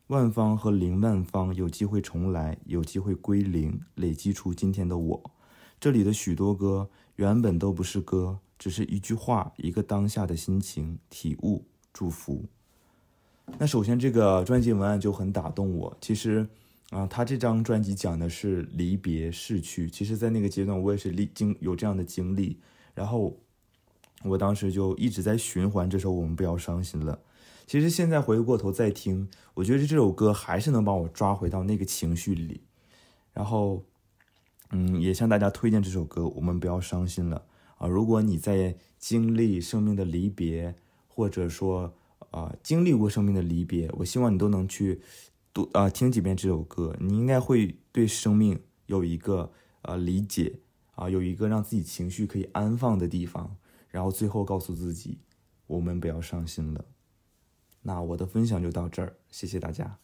[0.08, 5.32] 万方和零万方有机会重来，有机会归零，累积出今天的我。
[5.80, 12.46] 这里的许多歌原本都不是歌，只是一句话，一个当下的心情体悟、祝福。
[13.58, 15.98] 那首先，这个专辑文案就很打动我。
[16.00, 16.48] 其实，
[16.92, 19.90] 啊，他这张专辑讲的是离别、逝去。
[19.90, 22.60] 其实，在那个阶段，我也是历经有这样的经历。
[22.94, 23.38] 然后，
[24.24, 27.14] 我当时就一直在循环这首《我们不要伤心了》。
[27.66, 32.62] 其实现在回过头再听，我觉得这首歌还是能把我抓回到那个情绪里。
[33.34, 33.86] 然后，
[34.72, 37.46] 嗯，也向大家推荐这首歌《我们不要伤心了》
[37.86, 37.88] 啊！
[37.88, 40.76] 如果你在经历生命的离别，
[41.08, 41.94] 或者说
[42.32, 45.02] 啊经历过生命的离别，我希望你都能去
[45.54, 49.52] 读啊听几遍这首歌，你应该会对生命有一个
[49.84, 50.60] 呃理解。
[50.92, 53.58] 啊，有一个让自己情绪可以安放的地方，
[53.90, 55.20] 然后最后告诉自己，
[55.68, 56.86] 我们不要伤心了。
[57.82, 59.98] 那我的分享就到这儿，谢谢大家。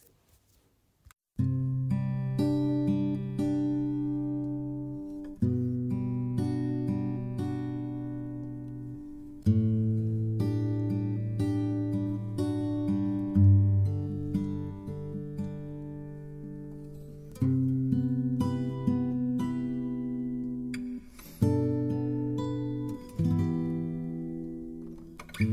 [25.37, 25.45] 脆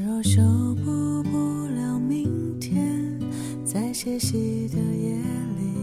[0.00, 0.40] 弱修
[0.76, 3.20] 补不了明天，
[3.66, 5.18] 在歇息的夜
[5.58, 5.74] 里，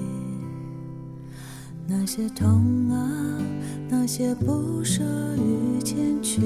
[1.86, 3.40] 那些痛啊，
[3.88, 5.04] 那些不舍
[5.36, 6.42] 与欠缺，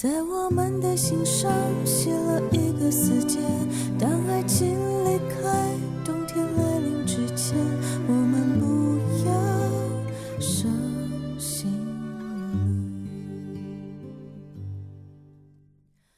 [0.00, 1.50] 在我们的心上
[1.84, 3.40] 写了一个死结。
[3.98, 7.58] 当爱情离开，冬天来临之前，
[8.06, 10.70] 我们不要伤
[11.36, 11.68] 心。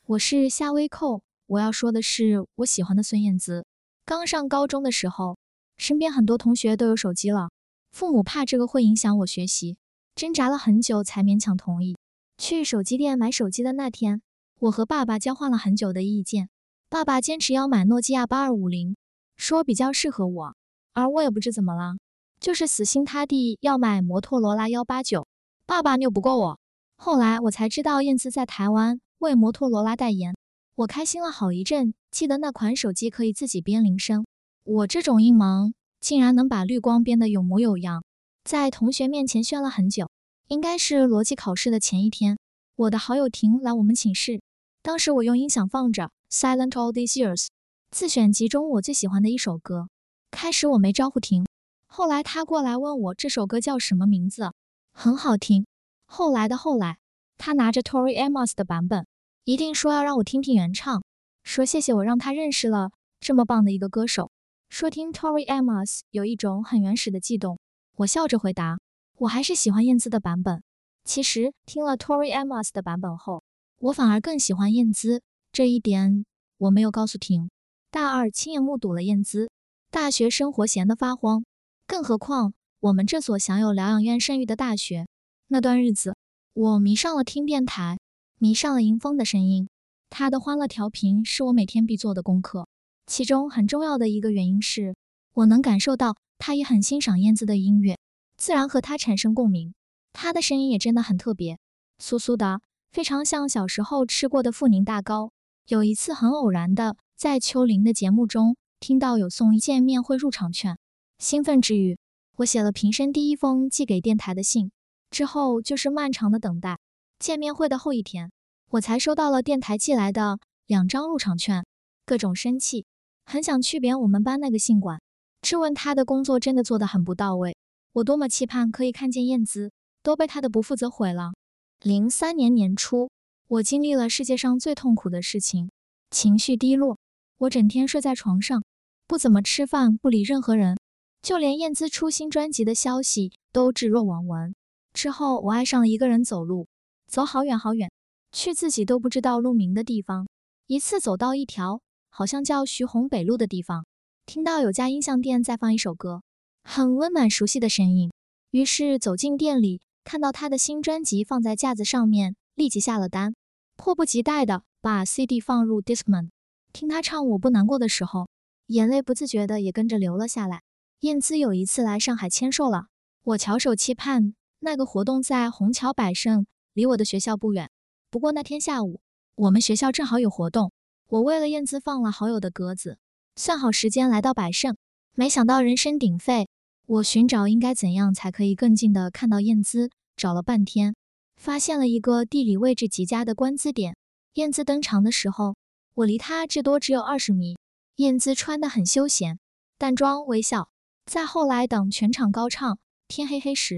[0.04, 3.64] 我是夏薇蔻，我要说的是我喜欢的孙燕姿。
[4.04, 5.38] 刚上高中的时候，
[5.78, 7.48] 身边很多同学都有手机了，
[7.92, 9.78] 父母怕这个会影响我学习，
[10.14, 11.96] 挣扎了很久才勉强同意。
[12.40, 14.22] 去手机店买手机的那天，
[14.60, 16.48] 我和爸爸交换了很久的意见。
[16.88, 18.96] 爸爸坚持要买诺基亚八二五零，
[19.36, 20.54] 说比较适合我，
[20.94, 21.98] 而我也不知怎么了，
[22.40, 25.28] 就是死心塌地要买摩托罗拉幺八九。
[25.66, 26.58] 爸爸拗不过我，
[26.96, 30.34] 后来我才知道燕姿在台湾为摩托罗拉代言，
[30.76, 31.92] 我开心了好一阵。
[32.10, 34.24] 记得那款手机可以自己编铃声，
[34.64, 38.02] 我这种音盲竟然能把绿光编得有模有样，
[38.44, 40.08] 在同学面前炫了很久。
[40.50, 42.36] 应该是逻辑考试的前一天，
[42.74, 44.42] 我的好友婷来我们寝室，
[44.82, 47.44] 当时我用音响放着《Silent All These Years》
[47.92, 49.88] 自选集中我最喜欢的一首歌。
[50.32, 51.46] 开始我没招呼婷，
[51.86, 54.50] 后来她过来问我这首歌叫什么名字，
[54.92, 55.66] 很好听。
[56.04, 56.98] 后来的后来，
[57.38, 59.06] 她拿着 Tori Amos 的版本，
[59.44, 61.04] 一定说要让我听听原唱。
[61.44, 62.90] 说谢谢我让他认识了
[63.20, 64.32] 这么棒的一个歌手，
[64.68, 67.56] 说听 Tori Amos 有一种很原始的悸动。
[67.98, 68.79] 我笑着回答，
[69.20, 70.62] 我还是喜欢燕姿的版本。
[71.04, 73.44] 其实听了 Tori Amos 的版本后，
[73.78, 75.20] 我反而更喜欢燕姿。
[75.52, 76.24] 这一点
[76.56, 77.50] 我没有告诉婷。
[77.90, 79.50] 大二亲眼目睹了燕姿，
[79.90, 81.44] 大学生活闲得发慌，
[81.86, 85.06] 更何况我们这所享有疗养院声誉的大学。
[85.48, 86.16] 那段日子，
[86.54, 87.98] 我迷上了听电台，
[88.38, 89.68] 迷上了迎风的声音。
[90.08, 92.66] 他的欢乐调频是我每天必做的功课，
[93.06, 94.96] 其中很重要的一个原因是，
[95.34, 97.98] 我能感受到他也很欣赏燕姿的音乐，
[98.40, 99.74] 自然和他产生共鸣。
[100.14, 101.58] 他的声音也真的很特别，
[102.02, 105.30] 酥酥的，非常像小时候吃过的富宁大糕。
[105.66, 110.78] 有一次很偶然的在秋玲的节目中听到有送一见面会入场券，
[111.18, 111.98] 兴奋之余，
[112.38, 114.72] 我写了平生第一封寄给电台的信，
[115.10, 116.78] 之后就是漫长的等待。
[117.18, 118.32] 见面会的后一天。
[118.70, 121.66] 我才收到了电台寄来的两张入场券，
[122.06, 122.86] 各种生气，
[123.26, 125.02] 很想去扁我们班那个信管，
[125.42, 127.56] 质问他的工作真的做得很不到位。
[127.92, 129.72] 我多么期盼可以看见燕姿，
[130.02, 131.32] 都被他的不负责毁了。
[131.80, 133.10] 零三年年初，
[133.48, 135.70] 我经历了世界上最痛苦的事情，
[136.10, 136.98] 情绪低落，
[137.38, 138.62] 我整天睡在床上，
[139.06, 140.78] 不怎么吃饭，不理任何人，
[141.20, 144.54] 就连燕姿出新专辑的消息都置若罔闻。
[144.92, 146.68] 之后，我爱上了一个人走路，
[147.08, 147.90] 走好远好远。
[148.32, 150.28] 去自己都不知道路名的地方，
[150.68, 151.80] 一次走到一条
[152.10, 153.84] 好像叫徐洪北路的地方，
[154.24, 156.22] 听到有家音像店在放一首歌，
[156.62, 158.10] 很温暖熟悉的声音。
[158.50, 163.34] 于是走进店里，看到他的新专辑放在架子上面，立即下了单，
[163.76, 166.30] 迫不及待的把 CD 放入 Discman，
[166.72, 168.28] 听他唱《我不难过》的时候，
[168.66, 170.62] 眼泪不自觉的也跟着流了下来。
[171.00, 172.86] 燕姿有一次来上海签售了，
[173.22, 177.70] 我翘首期盼那个活动在虹桥百盛，离我的学校不远。
[178.10, 179.00] 不过那天下午，
[179.36, 180.72] 我们学校正好有活动，
[181.08, 182.98] 我为了燕姿放了好友的鸽子，
[183.36, 184.76] 算好时间来到百盛，
[185.14, 186.48] 没想到人声鼎沸。
[186.86, 190.96] 我寻找应该怎样才可以更近的看到燕姿，找了半天，
[191.36, 193.96] 发现了一个地理位置极佳的观姿点。
[194.34, 195.56] 燕姿登场的时候，
[195.94, 197.56] 我离她至多只有二十米。
[197.96, 199.38] 燕姿穿得很休闲，
[199.78, 200.70] 淡妆微笑。
[201.06, 202.74] 再后来等全场高唱
[203.08, 203.74] 《天黑黑时》，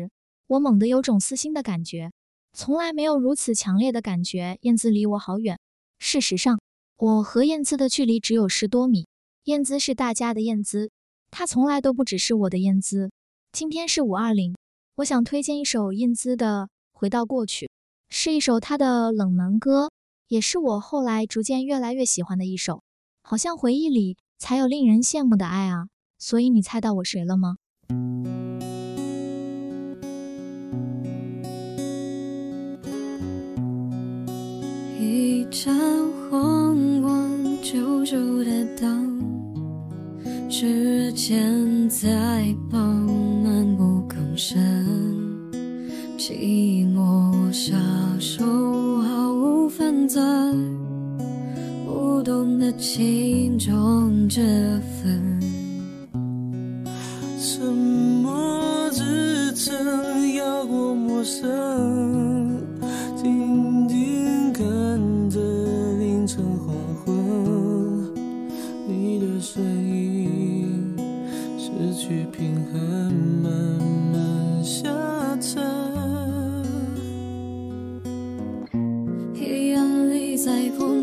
[0.46, 2.12] 我猛地有种撕心的感觉。
[2.52, 5.58] 从来没有如此强烈的感觉，燕姿离我好远。
[5.98, 6.60] 事实上，
[6.96, 9.06] 我和燕姿的距离只有十多米。
[9.44, 10.90] 燕姿是大家的燕姿，
[11.34, 13.10] 他从来都不只是我的燕姿。
[13.52, 14.54] 今天是五二零，
[14.96, 17.66] 我想推荐一首燕姿的《回到过去》，
[18.10, 19.90] 是一首她的冷门歌，
[20.28, 22.82] 也是我后来逐渐越来越喜欢的一首。
[23.22, 25.88] 好像回忆里才有令人羡慕的爱啊！
[26.18, 27.56] 所以你猜到我谁了吗？
[35.00, 35.74] 一盏
[36.28, 39.21] 黄光，久久的灯，
[40.52, 44.60] 指尖在饱漫不吭声，
[46.18, 47.74] 寂寞下
[48.20, 48.44] 手
[49.00, 50.54] 毫无分寸，
[51.86, 54.42] 不懂得轻重之
[55.02, 55.40] 分，
[57.40, 62.41] 沉默支撑压过陌生。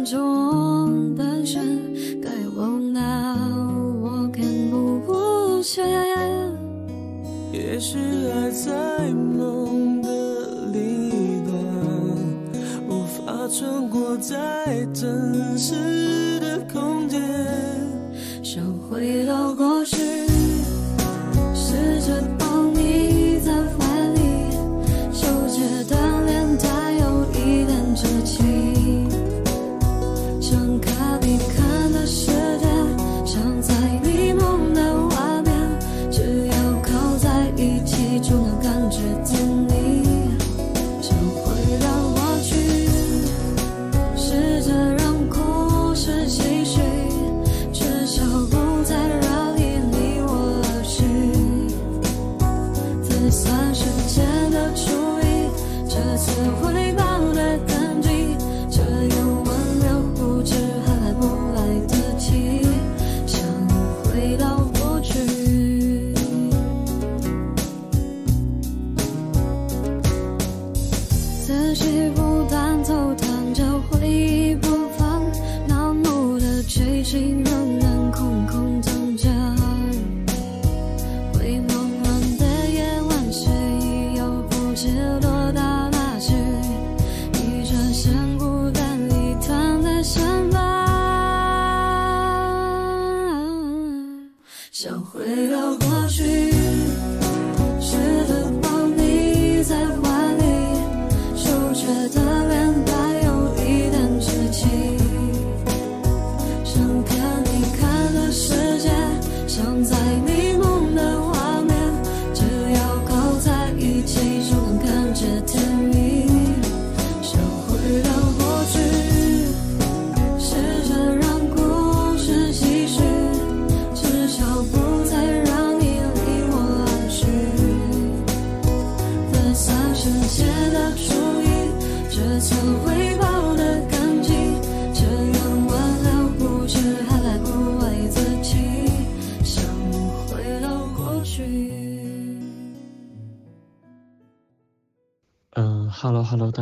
[0.09, 1.61] 中单身，
[2.19, 3.37] 该往哪
[4.01, 5.85] 我看不见。
[7.53, 7.99] 也许
[8.33, 10.81] 爱在梦的另
[11.11, 11.53] 一端，
[12.89, 17.21] 无法穿过在真实的空间。
[18.41, 19.78] 想回到过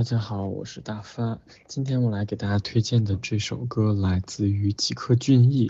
[0.07, 1.37] 大家好，我是大发。
[1.67, 5.69] 今天我来给大家推荐的这首歌来自于吉克隽逸，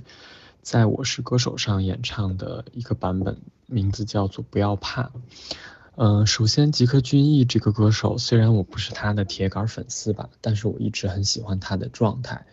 [0.62, 5.06] 在《我是歌手》上演唱的一个版本，名字叫做《不要怕》。
[5.96, 12.46] 嗯，首先吉克隽逸这个歌手，虽然我不是他的铁杆粉丝吧，但是我一直很喜欢他的状态，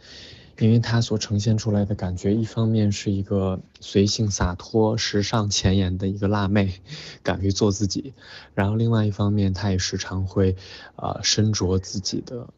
[0.59, 6.81] 因为他所呈现出来的感觉，一方面是一个随性洒脱、时尚前沿的一个辣妹，
[7.23, 8.15] 敢于做自己，
[8.55, 10.57] 然后另外一方面，他也时常会，
[10.97, 12.49] 呃，身着自己的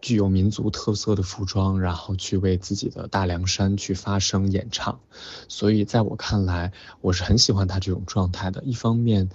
[0.00, 5.00] 具有民族特色的服装，然后去为自己的大凉山去发声演唱，
[5.48, 8.62] 所以在我看来，我是很喜欢他这种状态的。
[8.64, 9.28] 一方面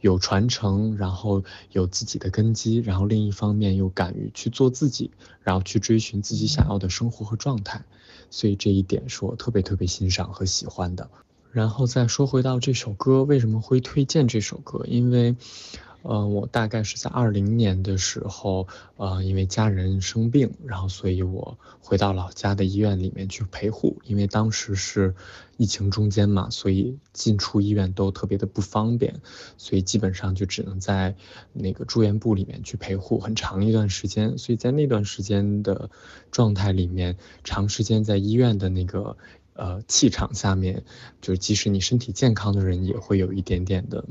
[0.00, 1.42] 有传承，然后
[1.72, 5.10] 有自己的根基，然后另一方面又敢于去做自己，
[5.42, 7.84] 然后去追寻自己想要的生活和状态，
[8.30, 11.10] 所以这一点是我特别特别欣赏和喜欢的。
[11.52, 14.84] 然后再说回到这首歌，为什么会推荐这首歌？
[14.86, 15.34] 因为，
[16.02, 24.00] 呃，我大概是在二零年的时候，呃，因为家人生病，然后所以我回到老家的医院里面去陪护。
[24.04, 25.14] 因为当时是
[25.56, 29.20] 疫情中间嘛，所以进出医院都特别的不方便，
[29.56, 31.14] 所以基本上就只能在
[31.52, 34.38] 那个住院部里面去陪护很长一段时间。
[34.38, 35.90] 所以在那段时间的
[36.30, 39.16] 状态里面，长时间在医院的那个。
[39.52, 40.84] 呃，气场下面，
[41.20, 44.06] 就是即使你身体健康的人，也会有一点点的，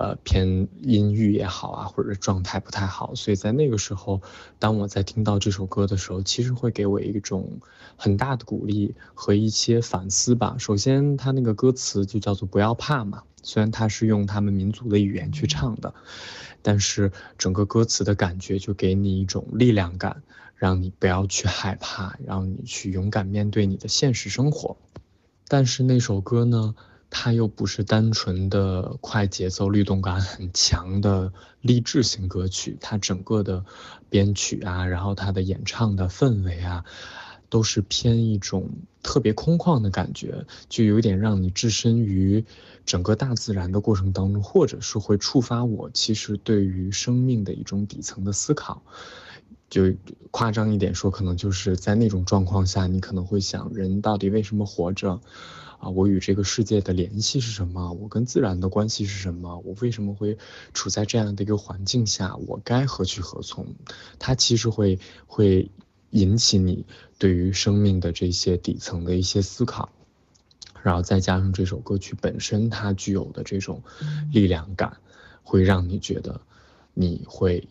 [0.00, 3.14] 呃，偏阴郁也好啊，或者状态不太好。
[3.14, 4.22] 所以在那个时候，
[4.58, 7.60] 当我在听到这首歌的时候，其实会给我一种
[7.96, 10.56] 很大的鼓励和一些反思吧。
[10.58, 15.92] 首先，他那个歌词就叫做“不要怕”嘛，虽然他是用他们民族的语言去唱的，
[16.62, 20.22] 但是整个歌词的感觉就给你一种力量感。
[20.56, 24.76] 让你不要去害怕，让你去勇敢面对你的现实生活。
[25.48, 26.74] 但是那首歌呢，
[27.10, 33.64] 它又不是单纯的快节奏、律动感很强的励志型歌曲，它整个的
[34.08, 36.84] 编曲啊，然后它的演唱的氛围啊，
[37.48, 38.70] 都是偏一种
[39.02, 42.44] 特别空旷的感觉，就有点让你置身于
[42.86, 48.82] 整个大自然的过程当中，或者是会触发我其实对于生命的一种底层的思考。
[49.68, 49.82] 就
[50.32, 55.20] 夸张一点说，可能就是在那种状况下，你可能会想，人到底为什么活着？
[55.80, 57.92] 啊，我与这个世界的联系是什么？
[57.94, 59.58] 我跟自然的关系是什么？
[59.64, 60.36] 我为什么会
[60.74, 62.36] 处在这样的一个环境下？
[62.46, 63.66] 我该何去何从？
[64.18, 65.70] 它其实会会
[66.10, 66.84] 引起你
[67.18, 69.88] 对于生命的这些底层的一些思考，
[70.82, 73.82] 然后再加上这首歌曲本身它具有的这种
[74.30, 74.98] 力量感，
[75.42, 76.42] 会让你觉得
[76.92, 77.66] 你会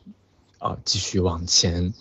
[0.58, 1.94] 啊、继续往前。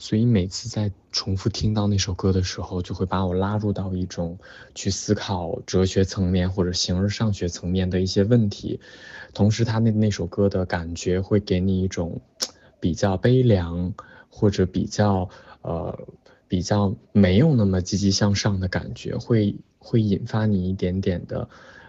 [0.00, 4.38] 所以每次在重复听到那首歌的时候，就会把我拉入到一种
[4.74, 8.80] 去思考哲学层面或者形而上学层面的一些问题。
[9.34, 12.22] 同时，他那那首歌的感觉会给你一种
[12.80, 13.92] 比较悲凉
[14.30, 15.28] 或者比较
[15.60, 15.98] 呃
[16.48, 21.46] 比较没有那么积极向上的感觉，会会引发你一点点的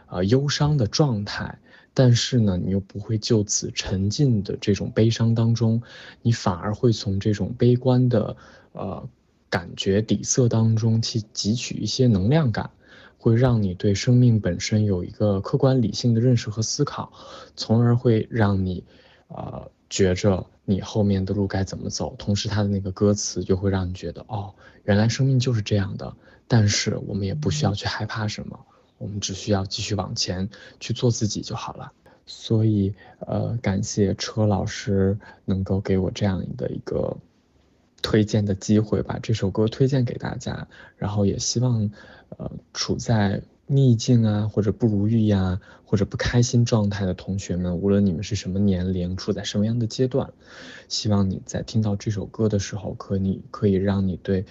[0.07, 1.59] 呃忧伤的状态。
[1.93, 5.81] 但是呢，你又不会就此沉浸的这种悲伤当中，
[6.21, 8.37] 你反而会从这种悲观的
[8.71, 9.09] 呃
[9.49, 12.69] 感觉底色当中去汲取一些能量感，
[13.17, 17.11] 会让你对生命本身有一个客观理性的认识和思考，
[17.57, 18.85] 从而会让你
[19.27, 22.15] 呃觉着你后面的路该怎么走。
[22.17, 26.15] 同时，他的那个歌词就会让你觉得，哦，原来生命就是这样的，
[26.47, 28.57] 但是我们也不需要去害怕什么。
[29.01, 30.47] 我们只需要继续往前
[30.79, 31.91] 去做自己就好了。
[32.27, 37.17] 所以，呃，感谢车老师能够给我这样的一个
[38.01, 40.67] 推荐的机会，把这首歌推荐给大家。
[40.97, 41.89] 然后也希望，
[42.37, 50.31] 呃，处在逆境啊，或者不如意呀、或者不开心状态的同学们，无论你们是什么年龄，处在什么样的阶段，
[50.87, 54.45] 希望你在听到这首歌的时候，可你可以让你对。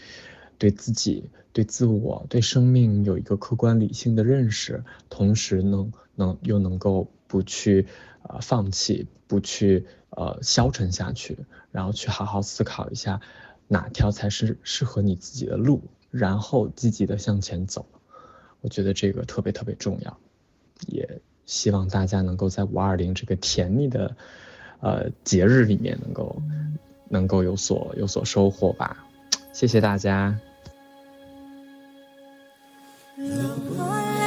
[0.60, 7.86] 对自己、对自我、对生命有一个客观理性的认识，同时能能又能够不去
[8.24, 11.38] 呃放弃，不去呃消沉下去，
[11.72, 13.22] 然后去好好思考一下
[13.68, 15.80] 哪条才是适合你自己的路，
[16.10, 17.86] 然后积极的向前走。
[18.60, 20.18] 我觉得这个特别特别重要，
[20.88, 24.14] 也希望大家能够在五二零这个甜蜜的
[24.80, 26.42] 呃节日里面能够
[27.08, 29.06] 能够有所有所收获吧。
[29.54, 30.38] 谢谢大家。
[33.20, 34.19] The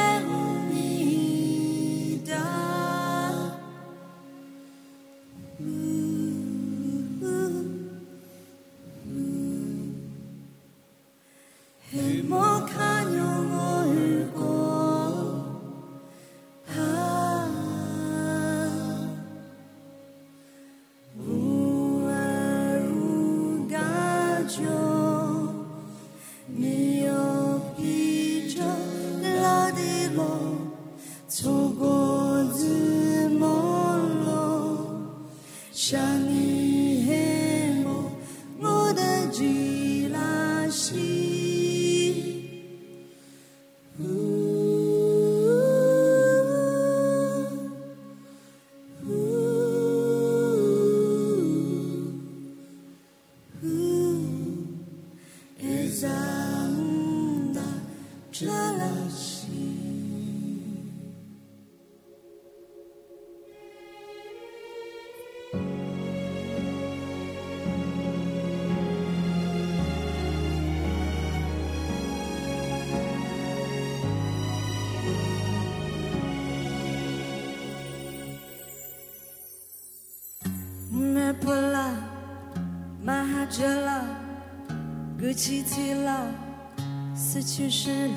[87.56, 88.14] 去时了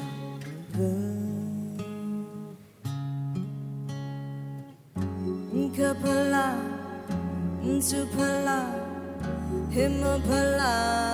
[0.72, 0.78] 歌。
[5.76, 6.54] 可怕啦，
[7.82, 8.64] 就怕啦，
[9.70, 11.05] 黑么怕啦，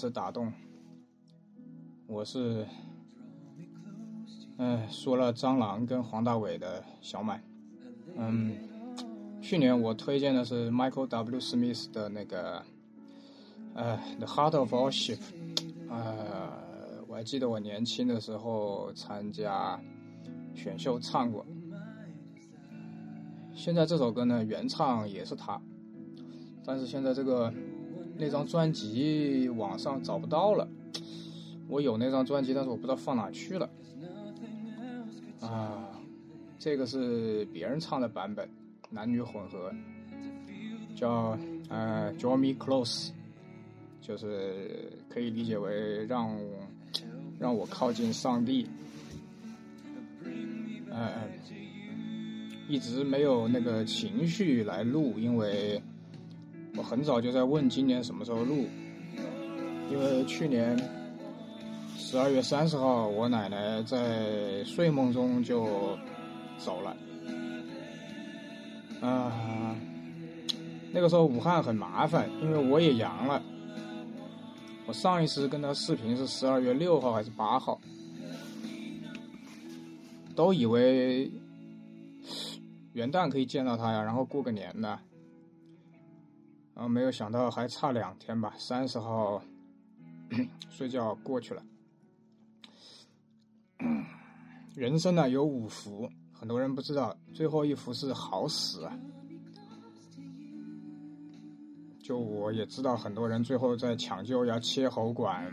[0.00, 0.50] 词打动？
[2.06, 2.66] 我是，
[4.56, 7.42] 哎、说了蟑螂跟黄大炜的小满。
[8.16, 8.56] 嗯，
[9.42, 11.38] 去年我推荐的是 Michael W.
[11.38, 12.62] Smith 的那个，
[13.74, 15.18] 呃，《The Heart of All Sheep》。
[15.90, 19.78] 呃，我还记得我年轻的时候参加
[20.54, 21.44] 选秀唱过。
[23.54, 25.60] 现在这首歌呢，原唱也是他，
[26.64, 27.52] 但是现在这个
[28.20, 30.68] 那张专辑网上找不到了。
[31.68, 33.70] 我有那张专辑，但是我不知道放哪去了。
[35.40, 35.88] 啊，
[36.58, 38.46] 这个是别人唱的版本，
[38.90, 39.72] 男女混合，
[40.94, 41.38] 叫
[41.70, 43.08] 呃《Draw Me Close》，
[44.02, 46.38] 就是可以理解为让
[47.38, 48.66] 让我靠近上帝。
[50.90, 51.22] 呃，
[52.68, 55.80] 一直没有那个情绪来录，因为
[56.80, 58.66] 我很早就在问今年什么时候录，
[59.90, 60.74] 因为去年
[61.98, 65.68] 十二月三十号，我奶奶在睡梦中就
[66.56, 66.96] 走了。
[69.02, 69.76] 啊、
[70.90, 73.42] 那个时候武汉很麻烦，因为我也阳了。
[74.86, 77.78] 我上一次跟她视频是十二月六号还是八号，
[80.34, 81.30] 都以为
[82.94, 84.98] 元旦可以见到她呀，然后过个年的。
[86.80, 89.44] 然后没有想到还差两天吧，三十号
[90.70, 91.62] 睡觉过去了。
[94.74, 98.98] 人生呢有五福，很多人不知道，最后一福是好死啊。
[102.02, 105.52] 就我也知道，很多人最后在抢救呀、切喉管、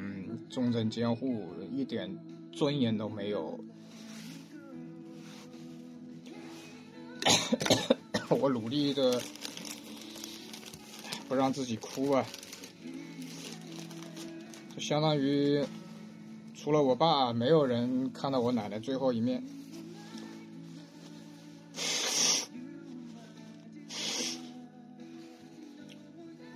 [0.50, 2.10] 重症监护，一点
[2.54, 3.60] 尊严都没有。
[8.40, 9.22] 我努力的
[11.28, 12.26] 不让自己哭啊，
[14.76, 15.64] 就相当于
[16.56, 19.44] 除了我爸，没有人看到我奶奶最后一面。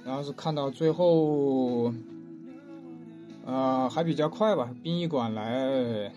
[0.03, 1.93] 然后是看到最后，
[3.45, 6.11] 呃，还比较快吧，殡仪馆来，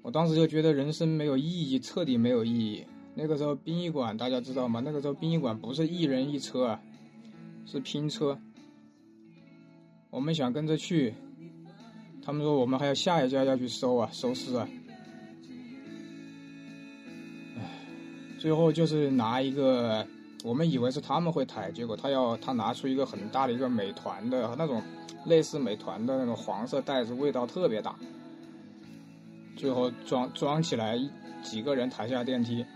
[0.00, 2.86] 我当时就觉得人生没有意义，彻底没有意义。
[3.14, 4.80] 那个时候殡仪馆大家知道吗？
[4.82, 6.80] 那个时候殡仪馆不是一人一车啊，
[7.70, 8.36] 是拼车。
[10.10, 11.14] 我们想跟着去，
[12.20, 14.68] 他们说我们还有下一家要去收啊，收尸啊。
[17.56, 17.62] 唉，
[18.40, 20.04] 最后就是拿一个，
[20.42, 24.82] 我们以为是他们会抬，结果他要他拿出一个很大的一个美团的那种
[25.24, 27.94] 类似美团的那种黄色袋子，味道特别大。
[29.54, 30.98] 最后装装起来，
[31.44, 32.66] 几个人抬下电梯。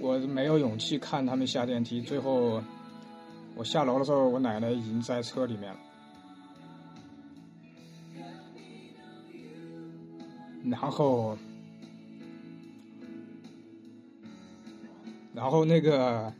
[0.00, 2.62] 我没有勇气看他们下电梯，最后
[3.56, 5.80] 我下楼的时候，我奶奶已经在车里面了。
[10.64, 11.38] 然后，
[15.32, 16.30] 然后那个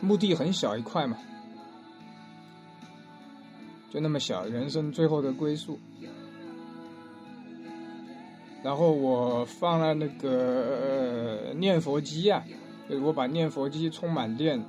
[0.00, 1.16] 墓地很小一块嘛，
[3.90, 5.78] 就那么小，人生最后的归宿。
[8.64, 12.42] 然后我放了那个、念佛机啊，
[13.02, 14.64] 我把念佛机充满电，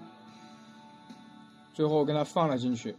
[1.73, 2.95] 最后跟它放了进去，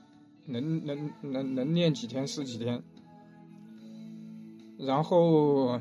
[0.46, 2.82] 能能能能念几天是几天。
[4.76, 5.80] 然后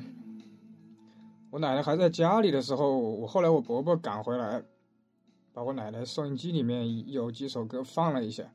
[1.50, 4.64] 我奶奶还在家里的时候，我后来我伯伯赶回来，
[5.52, 8.54] 把我奶奶收音机里面有几首歌放了一下。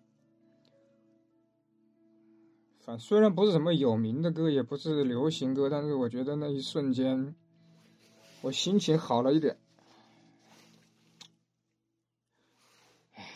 [2.81, 7.35] 反虽然不是什么有名的歌，也不是流行歌，但是我觉得那一瞬间，
[8.41, 9.59] 我心情好了一点。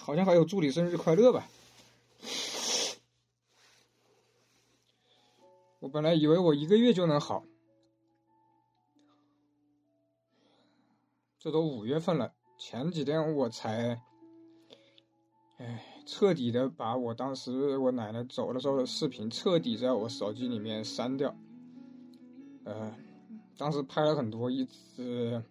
[0.05, 1.47] 好像还有祝你生日快乐吧。
[5.79, 7.45] 我本来以为我一个月就能好，
[11.39, 14.03] 这都五月份了，前几天我才，
[15.59, 21.37] 哎，彻底的把我当时我奶奶走的时候的视频彻底在我手机里面删掉。
[22.65, 22.93] 呃，
[23.57, 24.65] 当时拍了很多，一
[24.97, 25.43] 直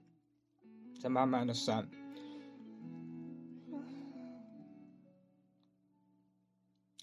[1.01, 1.89] 在慢慢的删。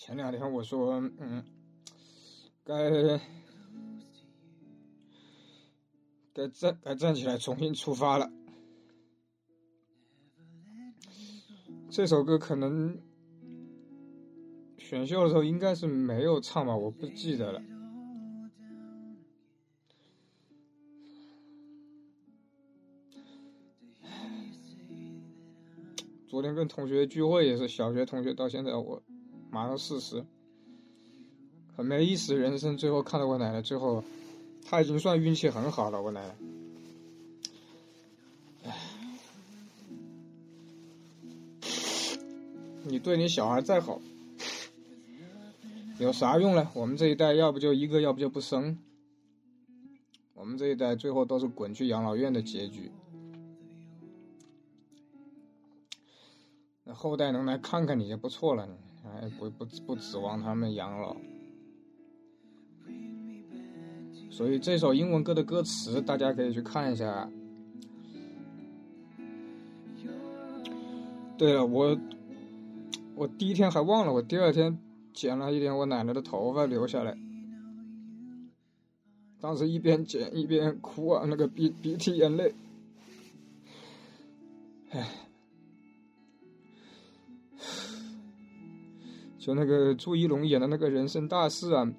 [0.09, 1.45] 前两天我说，嗯。
[2.65, 2.91] 该
[6.33, 8.31] 该站该站起来重新出发了。
[11.91, 12.99] 这首歌可能
[14.79, 17.63] 选秀的时候应该是没有唱吧，我不记得了。
[26.27, 29.03] 昨天跟同学聚会也是，小学同学到现在我
[29.51, 30.25] 马上四十。
[31.77, 34.03] 很没意思，人生最后看到我奶奶，最后，
[34.65, 36.03] 她已经算运气很好了。
[36.03, 36.37] 我奶奶，
[38.65, 38.77] 唉，
[42.83, 44.01] 你对你小孩再好，
[46.01, 46.69] 有啥用呢？
[46.75, 48.77] 我们这一代要不就一个，要不就不生。
[50.35, 52.91] 我们这一代最后都是滚去养老院的结局。
[56.83, 58.69] 那后代能来看看你就不错了，
[59.15, 61.17] 哎，不不不指望他们养老。
[64.31, 67.29] 所以这首英文歌的歌词，大家可以去看一下。
[71.37, 71.99] 对了，我
[73.15, 74.79] 我第一天还忘了，我第二天
[75.13, 77.17] 剪了一点我奶奶的头发留下来。
[79.41, 82.55] 当时一边剪一边哭啊，那个鼻鼻涕眼泪。
[84.91, 85.09] 唉，
[89.49, 91.91] 就那个朱一龙演的那个人生大事啊。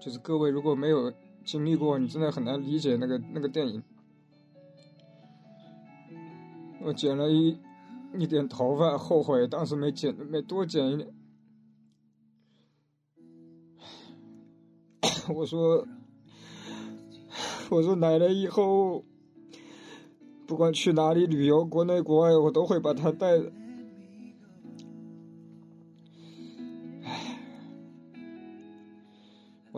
[0.00, 1.12] 就是各位如果没有
[1.44, 3.82] 经历过，你真的很难理解那个那个电影。
[6.80, 7.58] 我剪了一
[8.16, 11.12] 一点头发，后悔当时没剪，没多剪一点。
[15.34, 15.84] 我说，
[17.70, 19.04] 我说奶奶以后
[20.46, 23.52] 不管去哪里旅游，国内国外，我都会把她带着。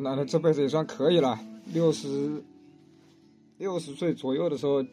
[0.03, 1.39] 我奶奶这辈子也算可以了，
[1.73, 2.43] 六十
[3.57, 4.85] 六十岁左右的时候，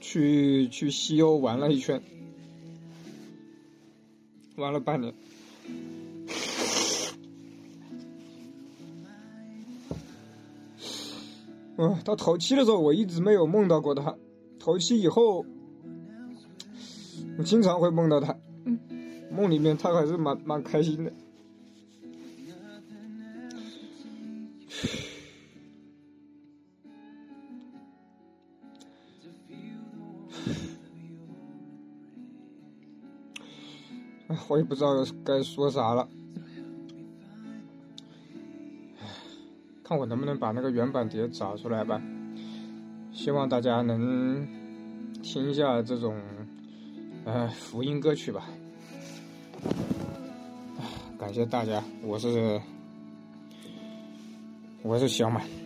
[0.00, 2.02] 去去西欧玩了一圈，
[4.56, 5.14] 玩了半年。
[11.76, 14.16] 嗯，到头七的时候，我一直没有梦到过他。
[14.58, 15.46] 头七以后，
[17.38, 18.36] 我经常会梦到他，
[19.30, 21.12] 梦里面他还是蛮蛮开心的。
[34.50, 34.88] 我也不知道
[35.24, 36.08] 该说啥了，
[39.84, 42.02] 看我能不能把那个原版碟找出来吧。
[43.12, 44.44] 希望大家能
[45.22, 46.20] 听一下这种
[47.24, 48.48] 呃福音歌曲吧。
[51.16, 52.60] 感谢大家，我是
[54.82, 55.59] 我是小满。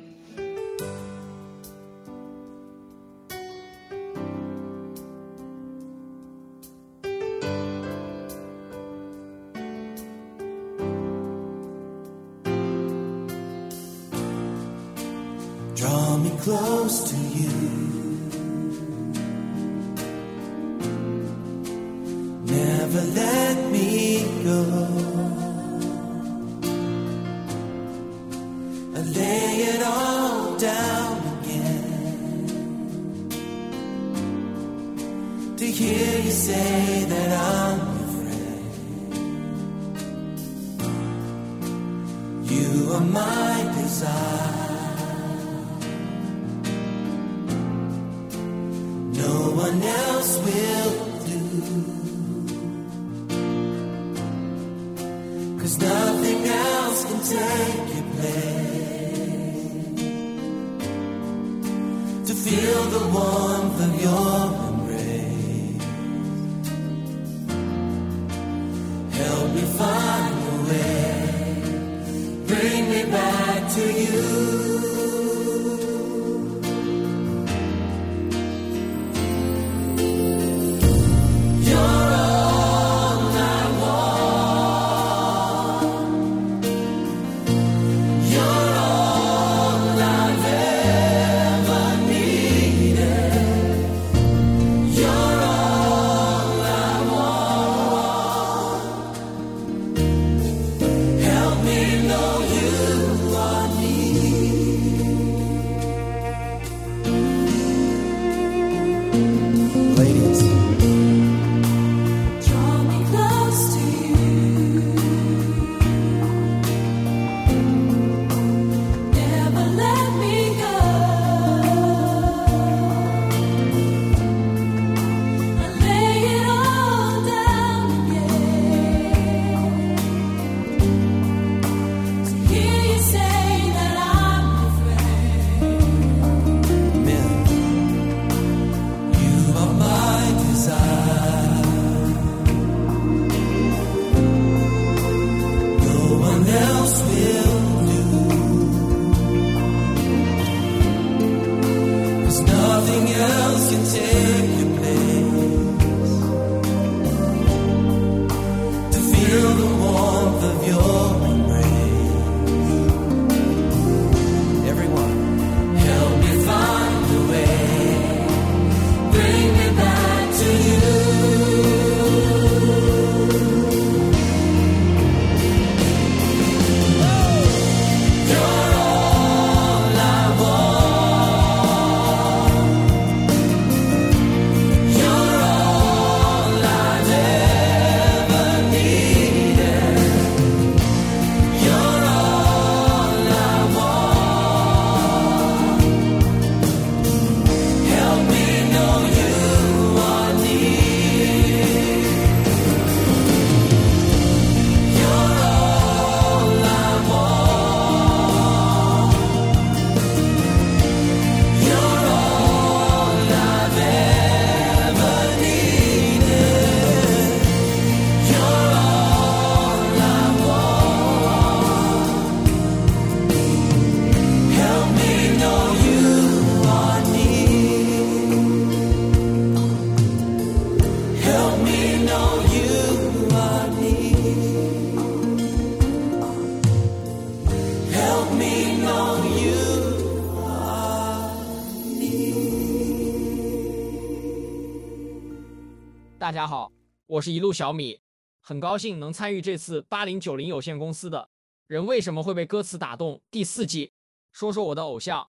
[247.15, 248.01] 我是一路小米，
[248.41, 251.28] 很高兴能参与这次八零九零有限公司的
[251.69, 253.93] 人为什么会被歌词打动第四季，
[254.32, 255.28] 说说我的偶像。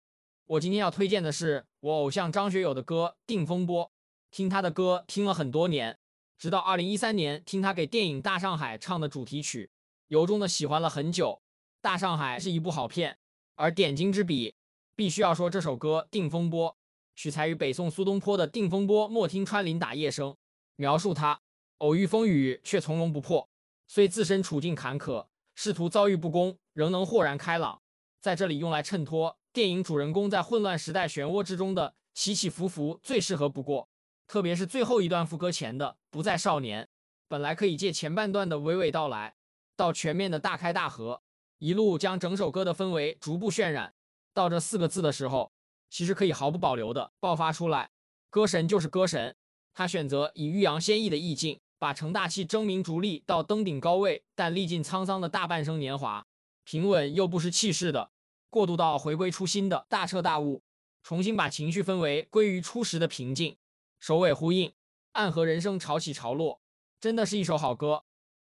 [0.48, 3.86] 我今天要推荐的是我偶像张学友的歌《定风波》，
[4.32, 6.00] 听他的歌听了很多年，
[6.40, 9.70] 直到二零一三年听他给电影《大上海》唱的主题曲，
[10.08, 11.42] 由衷的喜欢了很久。
[11.80, 13.20] 《大上海》是一部好片，
[13.54, 14.56] 而点睛之笔
[14.96, 16.72] 必须要说这首歌《定风波》，
[17.16, 20.32] 取材于北宋苏东坡的《定风波，莫听穿林打叶声》。
[20.80, 21.42] 描述他
[21.80, 23.50] 偶遇风雨却从容不迫，
[23.88, 27.82] 虽自身处境坎坷，仕途遭遇不公，仍能豁然开朗。
[28.20, 33.90] 在这里用来衬托电影主人公在混乱时代漩涡之中的起起伏伏，最适合不过。
[34.26, 36.90] 特别是最后一段副歌前的“不再少年”，
[37.30, 39.36] 本来可以借前半段的娓娓道来，
[39.76, 41.22] 到全面的大开大合，
[41.60, 43.94] 一路将整首歌的氛围逐步渲染。
[44.34, 45.52] 到这四个字的时候，
[45.90, 47.92] 其实可以毫不保留的爆发出来。
[48.32, 49.36] 歌神就是歌神。
[49.74, 56.26] 他选择以欲扬先抑的意境，把成大器争名逐利到登顶高位，但历尽沧桑的大半生年华，
[56.64, 58.12] 平稳又不失气势的
[58.50, 60.64] 过渡到回归初心的大彻大悟，
[61.04, 63.58] 重新把情绪氛围归于初时的平静，
[64.00, 64.74] 首尾呼应，
[65.12, 66.62] 暗合人生潮起潮落，
[67.00, 68.06] 真的是一首好歌。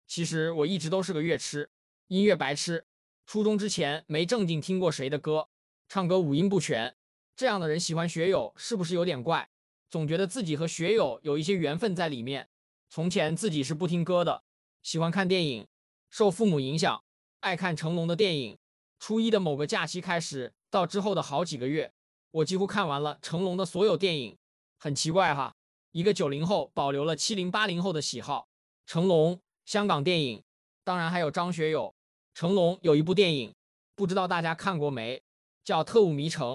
[0.06, 1.70] 其实我一直都是个乐痴，
[2.08, 2.86] 音乐白痴，
[3.24, 5.48] 初中之前没正经听过谁的歌，
[5.88, 6.94] 唱歌五音不全，
[7.34, 9.48] 这样的人喜欢学友是不是有点怪？
[9.88, 12.48] 总觉得自己和学友有一些缘分在里面。
[12.94, 14.44] 从前自己是不听歌的，
[14.80, 15.66] 喜欢看电影，
[16.10, 17.02] 受父母影响，
[17.40, 18.56] 爱看成龙的电影。
[19.00, 21.92] 初一的某个假期开始，到之后的好几个月，
[22.30, 24.36] 我几乎看完了成龙的所有电影。
[24.78, 25.56] 很奇怪哈，
[25.90, 28.46] 一个九零后保留了七零八零后的喜好。
[28.86, 30.44] 成龙、香港电影，
[30.84, 31.92] 当然还有张学友。
[32.32, 33.52] 成龙有一部电影，
[33.96, 35.20] 不知道大家看过没，
[35.64, 36.52] 叫《特务迷城》。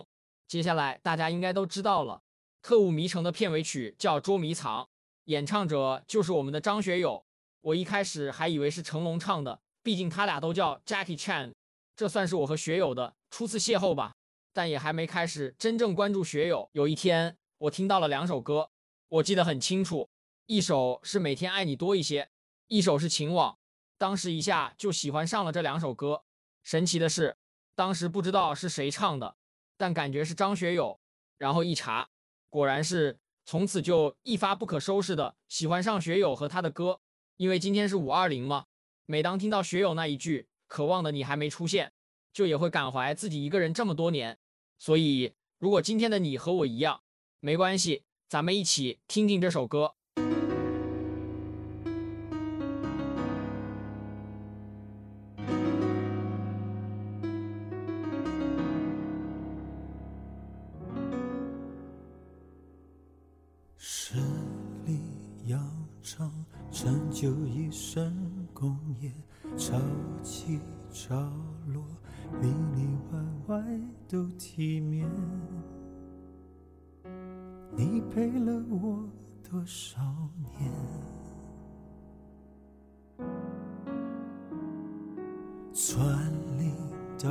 [0.48, 2.14] 接下来大家应该都知道了，
[2.61, 4.84] 《特务迷城》的片尾曲叫《捉迷藏》，
[5.30, 7.24] 演唱者就是我们的张学友。
[7.62, 11.54] 我一开始还以为是成龙唱的，毕竟他俩都叫 Jackie Chan。
[11.96, 14.16] 这算是我和学友的初次邂逅吧，
[14.54, 16.68] 但也还没开始真正关注学友。
[16.72, 18.72] 有一天，我听到了两首歌，
[19.08, 20.10] 我记得很清楚，
[20.48, 22.24] 一首是《每天爱你多一些》，
[22.68, 23.54] 一首是《情网》。
[24.00, 26.24] 当时一下就喜欢上了这两首歌。
[26.64, 27.38] 神奇的是，
[27.76, 29.36] 当时不知道是谁唱的，
[29.78, 31.00] 但感觉是张学友。
[31.38, 32.10] 然后一查，
[32.50, 33.20] 果然是，
[33.52, 37.02] 从此就一发不可收拾的喜欢上学友和他的歌。
[37.38, 38.66] 因为今天是五二零嘛，
[39.08, 40.48] 每当听到学友那一句。
[40.68, 41.92] 渴望的你还没出现，
[42.32, 44.38] 就也会感怀自己一个人这么多年。
[44.78, 47.02] 所以，如果今天的你和我一样，
[47.40, 49.96] 没关系，咱们一起听听这首歌。
[66.82, 68.16] 成就一身
[68.54, 69.12] 功业。
[69.58, 69.76] 潮
[70.24, 71.14] 起潮
[71.68, 71.84] 落，
[72.42, 75.06] 里里外外都体面。
[77.76, 79.04] 你陪了我
[79.44, 80.00] 多少
[80.58, 80.72] 年？
[85.74, 86.74] 穿林
[87.22, 87.30] 打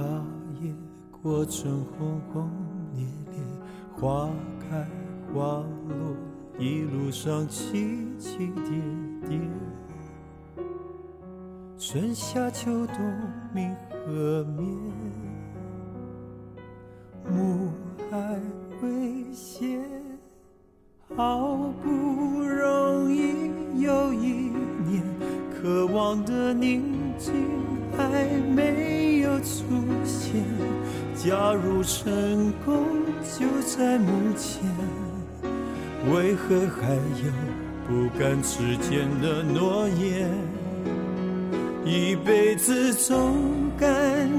[0.61, 0.75] 叶，
[1.23, 2.51] 过程轰轰
[2.93, 3.41] 烈烈，
[3.97, 4.31] 花
[4.61, 4.87] 开
[5.33, 6.15] 花落，
[6.59, 8.83] 一路上起起跌
[9.29, 9.39] 跌。
[11.79, 12.97] 春夏秋冬
[13.55, 14.65] 明和灭，
[17.31, 17.71] 暮
[18.11, 18.39] 霭
[18.83, 19.79] 微歇，
[21.17, 24.51] 好不容易有一
[24.87, 25.03] 年，
[25.55, 26.83] 渴望的宁
[27.17, 27.33] 静
[27.97, 29.65] 还没有出
[30.05, 30.45] 现。
[31.15, 32.85] 假如成功
[33.23, 34.63] 就在目前，
[36.13, 37.33] 为何还有
[37.89, 40.29] 不敢实践的诺言？
[41.87, 43.35] 一辈子总
[43.79, 43.89] 感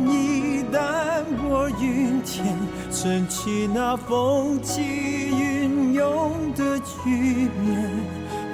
[0.08, 2.46] 以淡泊云天，
[2.92, 7.90] 撑起那风起云涌的局面。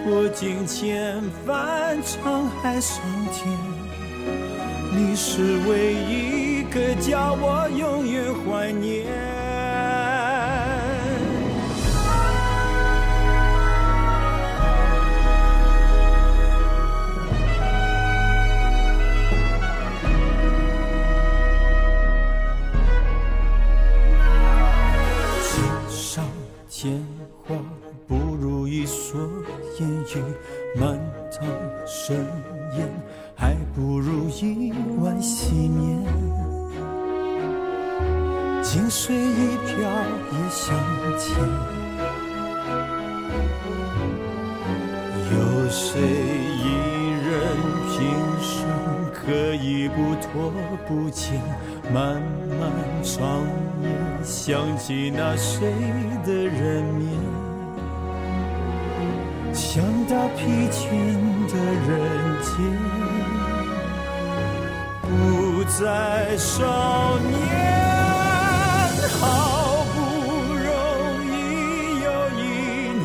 [0.05, 3.03] 破镜千帆，沧海桑
[3.34, 3.53] 田，
[4.95, 9.05] 你是唯一一个叫我永远怀念。
[54.87, 55.65] 起那谁
[56.23, 57.09] 的人面，
[59.51, 60.77] 想到疲倦
[61.49, 61.89] 的人
[62.43, 62.53] 间，
[65.01, 67.33] 不再少年。
[69.19, 69.97] 好不
[70.53, 70.69] 容
[71.33, 71.33] 易
[72.03, 72.07] 有
[72.37, 72.39] 一
[72.93, 73.03] 年，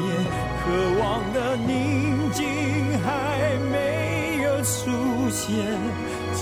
[0.61, 0.63] 渴
[1.01, 1.03] 望
[1.33, 2.45] 的宁静
[3.03, 3.09] 还
[3.73, 4.71] 没有出
[5.31, 5.49] 现。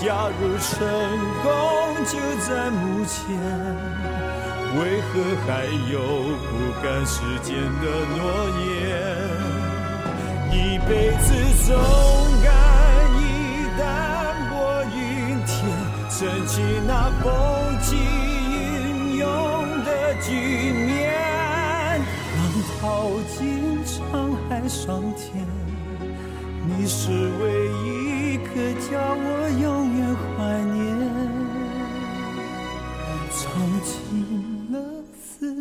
[0.03, 0.67] 假如成
[1.43, 1.47] 功
[2.05, 4.08] 就在目前。
[4.77, 5.09] 为何
[5.47, 5.97] 还有
[6.45, 6.49] 不
[6.83, 7.49] 敢实践
[7.81, 7.85] 的
[8.15, 8.19] 诺
[8.59, 8.67] 言？
[10.51, 10.53] 一
[10.87, 10.89] 辈
[11.21, 11.27] 子
[11.65, 11.67] 总
[12.43, 12.47] 敢
[13.17, 13.21] 以
[13.77, 13.81] 淡
[14.49, 14.53] 泊
[14.95, 14.97] 云
[15.45, 15.57] 天，
[16.09, 16.53] 撑起
[16.87, 16.91] 那
[17.21, 17.25] 风
[17.81, 19.25] 起云涌
[19.83, 19.89] 的
[20.21, 20.27] 局
[20.85, 20.87] 面。
[22.37, 22.39] 浪
[22.79, 22.79] 淘
[23.35, 23.37] 尽
[23.83, 23.89] 沧
[24.47, 25.27] 海桑田，
[26.65, 27.43] 你是唯
[27.83, 28.47] 一一个
[28.87, 29.27] 叫我
[29.61, 29.65] 永
[29.97, 29.99] 远
[30.37, 30.37] 怀
[30.73, 30.77] 念。
[33.31, 33.39] 曾
[33.83, 34.28] 经。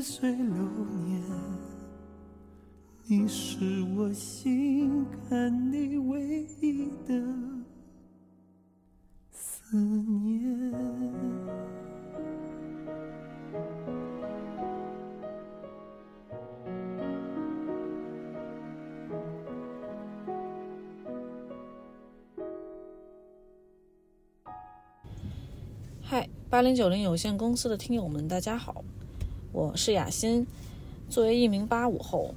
[0.01, 0.55] 似水流
[1.07, 1.21] 年，
[3.09, 7.21] 你是我心坎里唯一的
[9.33, 10.73] 思念。
[26.01, 28.85] 嗨，八零九零有限公司的听友们，大家好。
[29.59, 30.47] 我是雅欣，
[31.11, 32.33] 作为一名八五后，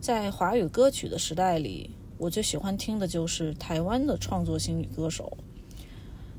[0.00, 5.36] 在华语歌曲的时代里，我最喜欢听的就是台湾的创作型女歌手。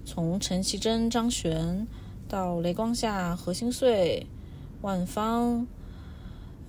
[0.03, 1.85] 从陈绮贞、张悬
[2.27, 4.25] 到雷光夏、何心碎、
[4.81, 5.67] 万芳、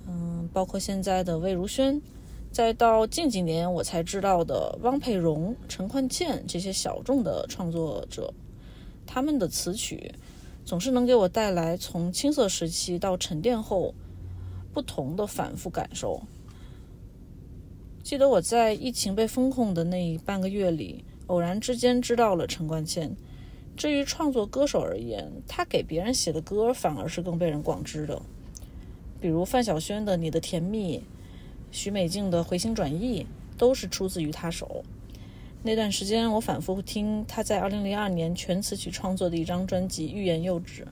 [0.05, 1.99] 嗯，包括现在的魏如萱，
[2.51, 8.31] 再到近几年我才知道的汪佩蓉、陈宽茜这些小众的创作者，
[9.07, 10.13] 他们的词曲
[10.65, 13.93] 总是能给我带来从青涩时期到沉淀后
[14.73, 16.23] 不同的反复感受。
[18.03, 23.15] 记得我在疫情被封控的那半个月里，偶然之间知道了陈冠茜。
[23.77, 28.21] 至于创作歌手而言，他给别人写的歌反而是更被人广知的，
[29.19, 30.97] 比如范晓萱的《你的甜蜜》，
[31.71, 33.23] 许美静的《回心转意》，
[33.57, 34.83] 都是出自于他手。
[35.65, 40.83] 那段时间，我反复听他在2002年全词曲创作的一张专辑《欲言又止》，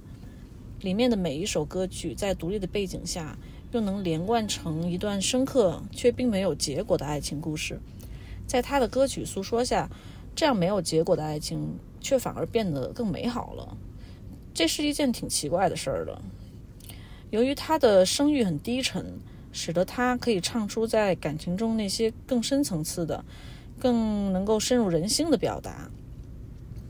[0.84, 3.38] 里面的每一首歌曲在独立的背景下，
[3.72, 7.80] 又能连贯成一段深刻却并没有结果的爱情故事。
[8.48, 9.88] 在他的歌曲诉说下，
[10.34, 13.78] 这样没有结果的爱情却反而变得更美好了。
[14.56, 16.20] 这是一件挺奇怪的事儿的。
[17.30, 19.20] 由于他的声域很低沉，
[19.52, 23.24] 使得他可以唱出在感情中那些更深层次的、
[23.84, 25.92] 更能够深入人心的表达。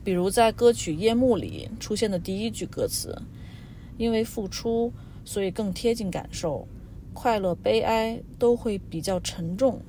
[0.04, 3.20] 比如在歌曲《夜幕》里出现的第一句歌词
[3.98, 4.92] ：“因为付出，
[5.24, 6.68] 所以更贴近感受，
[7.12, 9.80] 快乐、悲哀都会比较沉重。”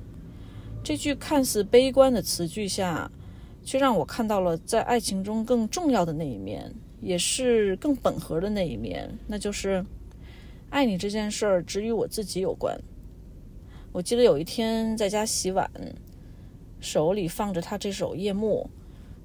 [0.82, 3.08] 这句看似悲观的词句下，
[3.62, 9.86] 却让我看到了在爱情中更重要的那一面，也是更本核的那一面，那就是
[10.70, 12.76] 爱你这件事儿只与我自己有关。
[13.92, 15.70] 我记得有一天在家洗碗，
[16.86, 18.70] 手里放着他这首《夜幕》，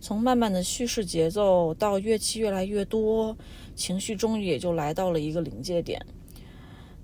[0.04, 3.38] 从慢慢的叙事节奏到乐器越来越多，
[3.76, 6.04] 情绪终于也就来到了一个临界点。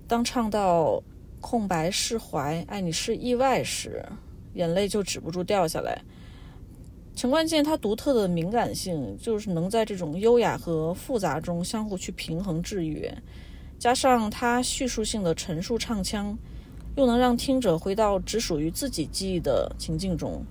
[0.08, 1.00] 当唱到
[1.40, 4.04] “空白释怀，爱你是意外”时，
[4.54, 6.02] 眼泪就止不住掉下来。
[7.14, 13.16] 陈冠健他独特的敏感性，就是能在这种优雅和复杂中相互去平衡制约，
[13.78, 16.36] 加上他叙述性的陈述唱腔，
[16.98, 20.42] 又能让听者回到只属于自己记忆的情境中。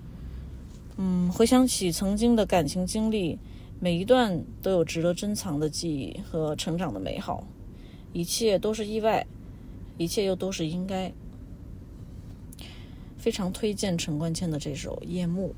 [0.95, 3.38] 嗯，回想起曾经的感情经历，
[3.82, 7.45] 每一段都有值得珍藏的记忆和成长的美好，
[8.14, 9.28] 一切都是意外，
[9.98, 11.11] 一切又都是应该。
[13.18, 15.53] 非常推荐陈冠茜的这首《夜幕》。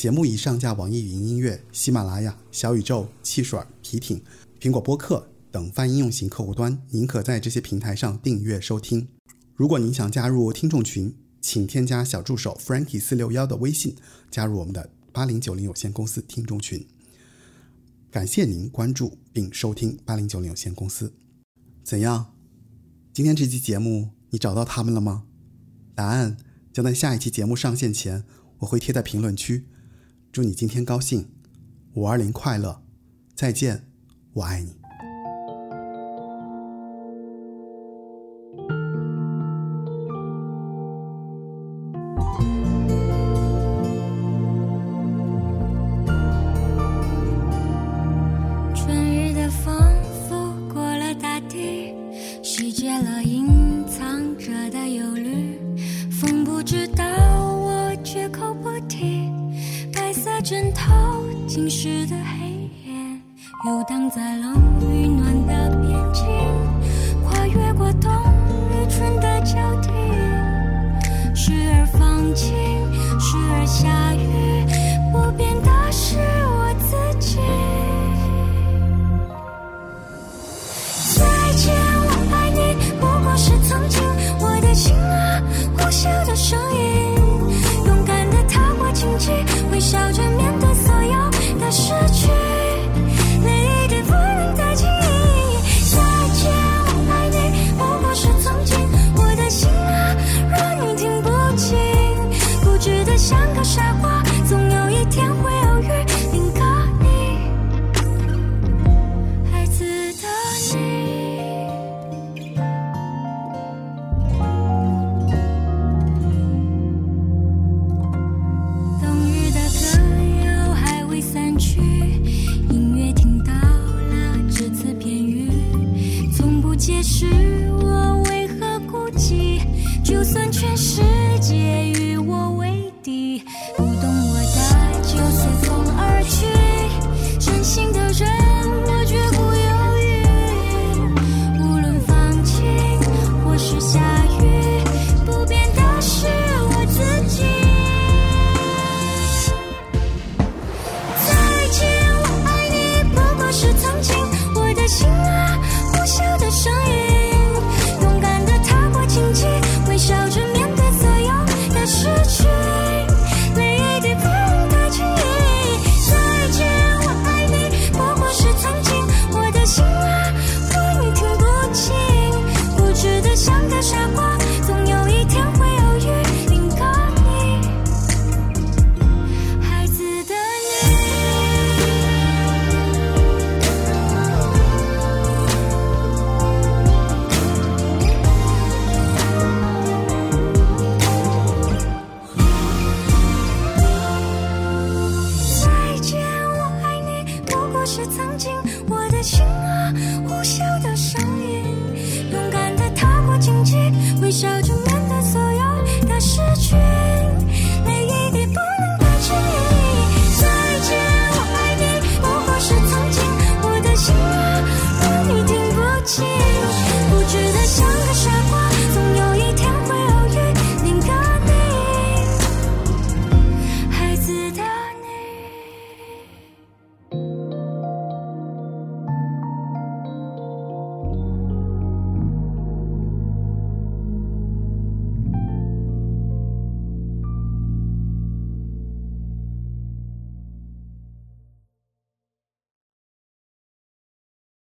[0.00, 4.18] 节目已上架网易云音乐、喜马拉雅、小宇宙、汽水、皮艇、
[4.58, 9.06] 苹果播客等泛应用型客户端，您可在这些平台上订阅收听。
[9.54, 13.94] 如果您想加入听众群，请添加小助手 Frankie 四六幺的微信，
[14.30, 16.86] 加入我们的八零九零有限公司听众群。
[18.10, 21.12] 感谢您关注并收听八零九零有限公司。
[21.84, 22.32] 怎样？
[23.12, 25.24] 今天这期节目你找到他们了吗？
[25.94, 26.38] 答案
[26.72, 28.24] 将在下一期节目上线前，
[28.60, 29.66] 我会贴在评论区。
[30.32, 31.28] 祝你今天高兴，
[31.94, 32.84] 五二零快乐，
[33.34, 33.88] 再见，
[34.34, 34.79] 我爱你。